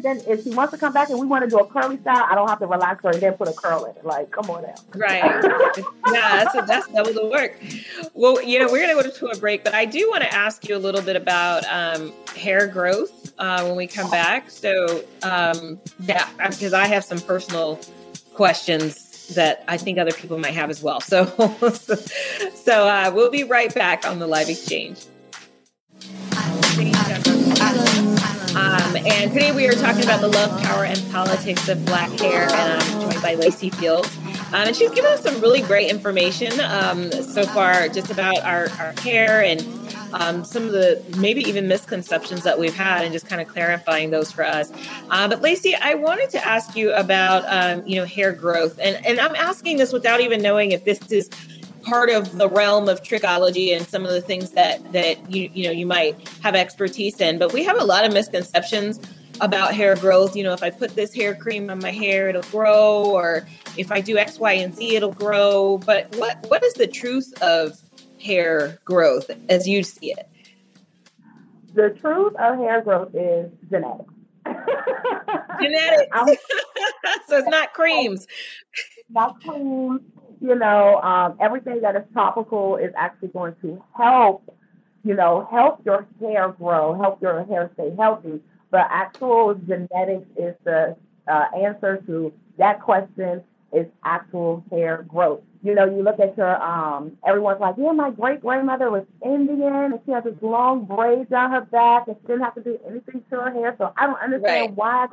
[0.00, 2.26] then if she wants to come back and we want to do a curly style,
[2.28, 4.04] I don't have to relax her and then put a curl in it.
[4.04, 4.74] Like, come on now.
[4.94, 5.22] Right.
[6.12, 7.60] yeah, that's a, that's double the work.
[8.14, 10.68] Well, you know, we're gonna go to a break, but I do want to ask
[10.68, 14.50] you a little bit about um, hair growth uh, when we come back.
[14.50, 17.80] So, um, yeah, because I have some personal
[18.34, 21.00] questions that I think other people might have as well.
[21.00, 21.24] So,
[22.54, 25.06] so uh, we'll be right back on the live exchange.
[27.12, 32.44] Um, and today we are talking about the love, power, and politics of black hair,
[32.44, 34.16] and I'm joined by Lacey Fields.
[34.48, 38.68] Um, and she's given us some really great information um, so far just about our,
[38.78, 39.60] our hair and
[40.14, 44.10] um, some of the maybe even misconceptions that we've had and just kind of clarifying
[44.10, 44.72] those for us.
[45.10, 48.78] Uh, but Lacey, I wanted to ask you about, um, you know, hair growth.
[48.78, 51.28] And, and I'm asking this without even knowing if this is
[51.82, 55.64] part of the realm of trichology and some of the things that that you you
[55.64, 57.38] know you might have expertise in.
[57.38, 59.00] But we have a lot of misconceptions
[59.40, 60.36] about hair growth.
[60.36, 63.46] You know if i put this hair cream on my hair it'll grow or
[63.76, 65.78] if i do x y and z it'll grow.
[65.78, 67.78] But what what is the truth of
[68.22, 70.28] hair growth as you see it?
[71.74, 74.06] The truth of hair growth is genetic
[75.60, 76.08] genetic
[77.26, 78.26] so it's not creams.
[79.10, 80.00] Not creams
[80.42, 84.42] you know, um, everything that is topical is actually going to help,
[85.04, 88.40] you know, help your hair grow, help your hair stay healthy.
[88.70, 90.96] But actual genetics is the
[91.28, 93.42] uh, answer to that question
[93.72, 95.40] is actual hair growth.
[95.62, 99.92] You know, you look at your, um, everyone's like, yeah, my great grandmother was Indian
[99.92, 102.78] and she had this long braid down her back and she didn't have to do
[102.88, 103.76] anything to her hair.
[103.78, 104.74] So I don't understand right.
[104.74, 105.06] why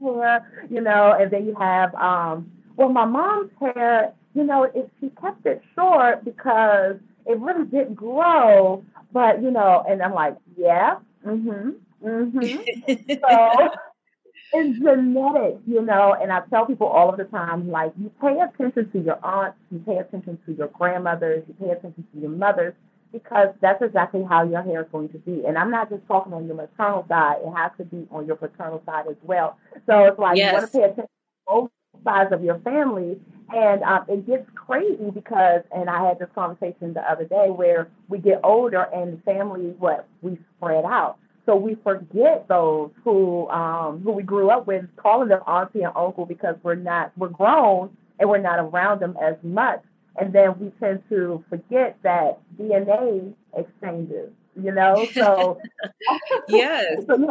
[0.00, 4.88] hair, you know, and then you have, um, well, my mom's hair you know, it,
[5.00, 6.96] she kept it short because
[7.26, 8.84] it really didn't grow.
[9.12, 11.70] But, you know, and I'm like, yeah, mm-hmm,
[12.06, 13.12] mm-hmm.
[13.14, 13.70] so
[14.52, 18.38] it's genetic, you know, and I tell people all of the time, like, you pay
[18.38, 22.30] attention to your aunts, you pay attention to your grandmothers, you pay attention to your
[22.30, 22.74] mothers,
[23.12, 25.44] because that's exactly how your hair is going to be.
[25.46, 28.36] And I'm not just talking on your maternal side, it has to be on your
[28.36, 29.58] paternal side as well.
[29.86, 30.52] So it's like yes.
[30.52, 31.08] you want to pay attention to
[31.46, 31.70] both
[32.04, 33.18] sides of your family
[33.50, 37.88] and um, it gets crazy because, and I had this conversation the other day where
[38.08, 41.16] we get older and the family, what we spread out.
[41.46, 45.92] So we forget those who um, who we grew up with, calling them auntie and
[45.96, 49.82] uncle because we're not we're grown and we're not around them as much.
[50.20, 54.30] And then we tend to forget that DNA exchanges,
[54.62, 55.08] you know.
[55.14, 55.58] So
[56.48, 57.28] yes, so, yeah,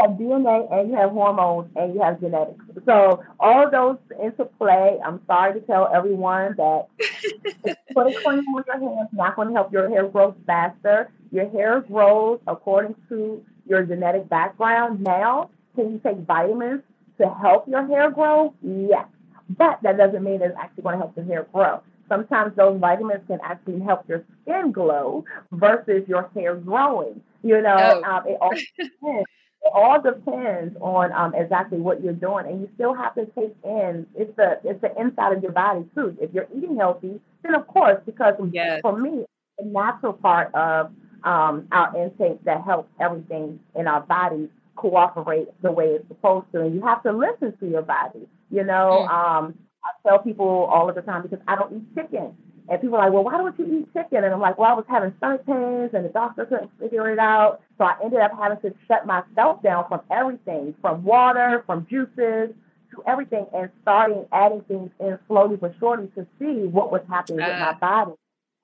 [0.00, 2.64] have DNA and you have hormones and you have genetics.
[2.86, 4.98] So all those into play.
[5.04, 6.86] I'm sorry to tell everyone that
[7.94, 11.10] putting cream on your hair is not going to help your hair grow faster.
[11.32, 15.00] Your hair grows according to your genetic background.
[15.00, 16.82] Now, can you take vitamins
[17.18, 18.54] to help your hair grow?
[18.62, 19.06] Yes.
[19.48, 21.82] But that doesn't mean it's actually going to help your hair grow.
[22.08, 27.20] sometimes those vitamins can actually help your skin glow versus your hair growing.
[27.42, 28.10] You know, oh.
[28.10, 29.26] um, it all depends.
[29.62, 33.54] It all depends on um, exactly what you're doing, and you still have to take
[33.62, 36.16] in it's the it's the inside of your body too.
[36.20, 38.80] If you're eating healthy, then of course, because yes.
[38.80, 39.24] for me,
[39.58, 40.90] the natural part of
[41.24, 46.62] um, our intake that helps everything in our body cooperate the way it's supposed to,
[46.62, 48.26] and you have to listen to your body.
[48.50, 49.10] You know, mm.
[49.10, 49.54] um,
[49.84, 52.34] I tell people all of the time because I don't eat chicken.
[52.70, 54.22] And people are like, well, why don't you eat chicken?
[54.22, 57.18] And I'm like, well, I was having stomach pains and the doctor couldn't figure it
[57.18, 57.60] out.
[57.76, 62.54] So I ended up having to shut myself down from everything, from water, from juices,
[62.92, 67.40] to everything, and starting adding things in slowly but surely to see what was happening
[67.40, 68.12] uh, with my body.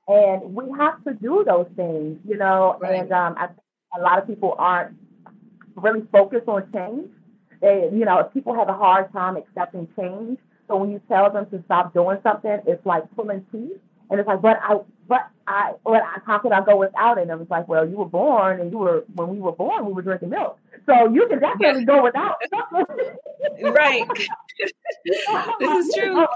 [0.09, 2.79] And we have to do those things, you know.
[2.81, 3.01] Right.
[3.01, 3.49] And um, I
[3.97, 4.97] a lot of people aren't
[5.75, 7.09] really focused on change.
[7.61, 10.39] They, you know, people have a hard time accepting change.
[10.69, 13.79] So when you tell them to stop doing something, it's like pulling teeth.
[14.11, 14.79] And it's like, but I,
[15.09, 17.29] but I, but I, how could I go without it?
[17.29, 19.93] And it's like, well, you were born, and you were when we were born, we
[19.93, 22.37] were drinking milk, so you can definitely go without.
[23.63, 24.07] right.
[25.61, 26.27] this is true.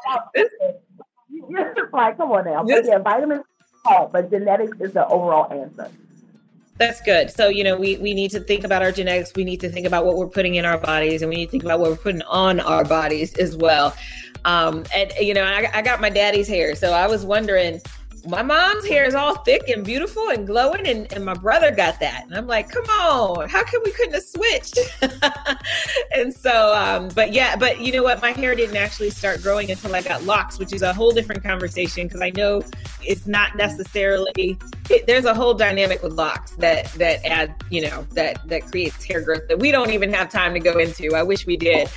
[1.49, 2.65] You're just like, come on now.
[2.65, 3.45] But yeah, vitamins
[3.87, 5.91] help, oh, but genetics is the overall answer.
[6.79, 7.31] That's good.
[7.31, 9.33] So, you know, we, we need to think about our genetics.
[9.37, 11.51] We need to think about what we're putting in our bodies and we need to
[11.51, 13.95] think about what we're putting on our bodies as well.
[14.45, 16.75] Um, and, you know, I, I got my daddy's hair.
[16.75, 17.81] So I was wondering,
[18.27, 21.99] my mom's hair is all thick and beautiful and glowing and, and my brother got
[22.01, 22.25] that.
[22.25, 24.79] And i'm like come on how come we couldn't have switched?
[26.15, 28.21] And so um, but yeah but you know what?
[28.21, 31.43] My hair didn't actually start growing until i got locks which is a whole different
[31.43, 32.62] conversation because i know
[33.03, 34.59] it's not necessarily
[34.91, 39.03] it, there's a whole dynamic with locks that that add you know that that creates
[39.05, 41.15] hair growth that we don't even have time to go into.
[41.15, 41.89] I wish we did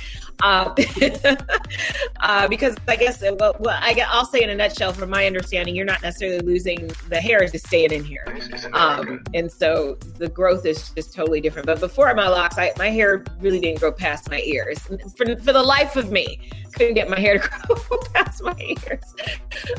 [0.42, 0.74] uh,
[2.20, 5.26] uh, because I guess uh, well, well, I, will say in a nutshell, from my
[5.26, 8.26] understanding, you're not necessarily losing the hair; is just staying in here,
[8.72, 11.66] um, and so the growth is just totally different.
[11.66, 14.78] But before my locks, I, my hair really didn't grow past my ears.
[15.16, 17.48] For, for the life of me, couldn't get my hair to
[17.88, 19.14] grow past my ears.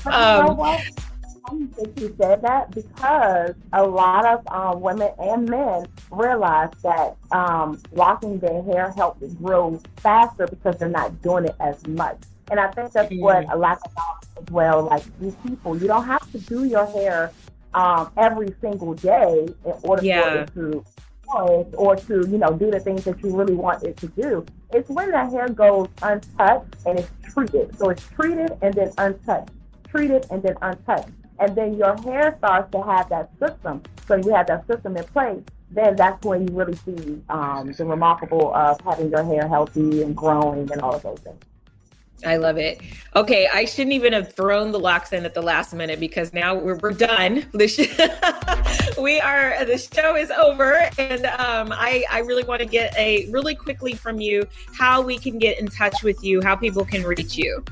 [0.06, 0.57] Um,
[1.48, 7.16] funny that you said that because a lot of um, women and men realize that
[7.32, 12.18] um, locking their hair helps it grow faster because they're not doing it as much.
[12.52, 13.92] And I think that's what a lot of
[14.38, 14.84] as well.
[14.84, 17.32] Like these people, you don't have to do your hair
[17.74, 20.32] um, every single day in order yeah.
[20.32, 20.86] for it to
[21.74, 24.46] or to you know do the things that you really want it to do.
[24.72, 27.78] It's when the hair goes untouched and it's treated.
[27.78, 29.50] So it's treated and then untouched,
[29.90, 31.10] treated and then untouched
[31.40, 33.82] and then your hair starts to have that system.
[34.07, 35.41] So you have that system in place.
[35.72, 40.16] Then that's when you really see um, the remarkable of having your hair healthy and
[40.16, 41.40] growing and all of those things.
[42.24, 42.82] I love it.
[43.16, 46.56] Okay, I shouldn't even have thrown the locks in at the last minute because now
[46.56, 47.45] we're, we're done.
[47.53, 53.30] we are the show is over, and um, I I really want to get a
[53.32, 57.03] really quickly from you how we can get in touch with you, how people can
[57.03, 57.64] reach you.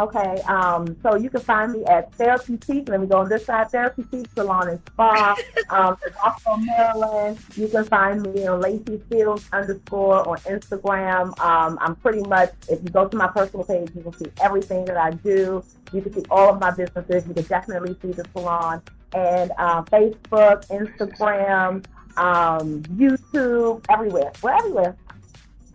[0.00, 2.88] Okay, um, so you can find me at Therapeutique.
[2.88, 5.36] Let me go on this side, Therapeutique Salon and Spa,
[5.68, 7.38] um, in Rockville, Maryland.
[7.54, 11.38] You can find me on Lacey Fields underscore on Instagram.
[11.38, 14.86] Um, I'm pretty much, if you go to my personal page, you can see everything
[14.86, 15.62] that I do.
[15.92, 17.28] You can see all of my businesses.
[17.28, 18.80] You can definitely see the salon
[19.12, 21.84] and uh, Facebook, Instagram,
[22.16, 24.32] um, YouTube, everywhere.
[24.42, 24.96] We're everywhere.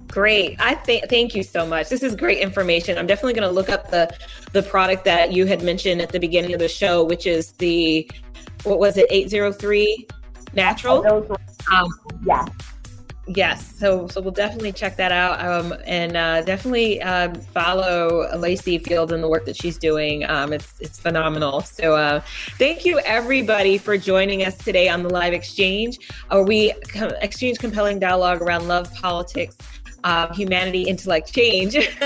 [0.07, 0.59] Great.
[0.61, 1.89] I think thank you so much.
[1.89, 2.97] This is great information.
[2.97, 4.15] I'm definitely going to look up the
[4.53, 8.09] the product that you had mentioned at the beginning of the show, which is the
[8.63, 10.07] what was it 803
[10.53, 11.05] natural?
[11.71, 11.89] Um,
[12.23, 12.45] yeah.
[13.27, 18.77] Yes, so so we'll definitely check that out, um, and uh, definitely um, follow Lacey
[18.77, 20.23] Field and the work that she's doing.
[20.29, 21.61] Um, it's it's phenomenal.
[21.61, 22.21] So uh,
[22.59, 25.97] thank you everybody for joining us today on the live exchange,
[26.29, 26.71] where we
[27.19, 29.57] exchange compelling dialogue around love, politics,
[30.05, 31.75] uh, Humanity Intellect Change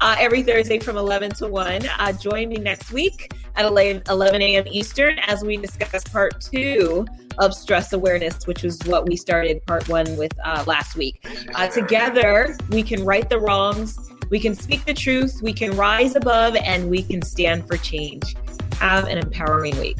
[0.00, 1.86] uh, every Thursday from 11 to 1.
[1.98, 4.64] Uh, join me next week at 11 a.m.
[4.70, 7.04] Eastern as we discuss part two
[7.38, 11.26] of stress awareness, which was what we started part one with uh, last week.
[11.54, 13.98] Uh, together, we can right the wrongs,
[14.30, 18.36] we can speak the truth, we can rise above, and we can stand for change.
[18.74, 19.98] Have an empowering week.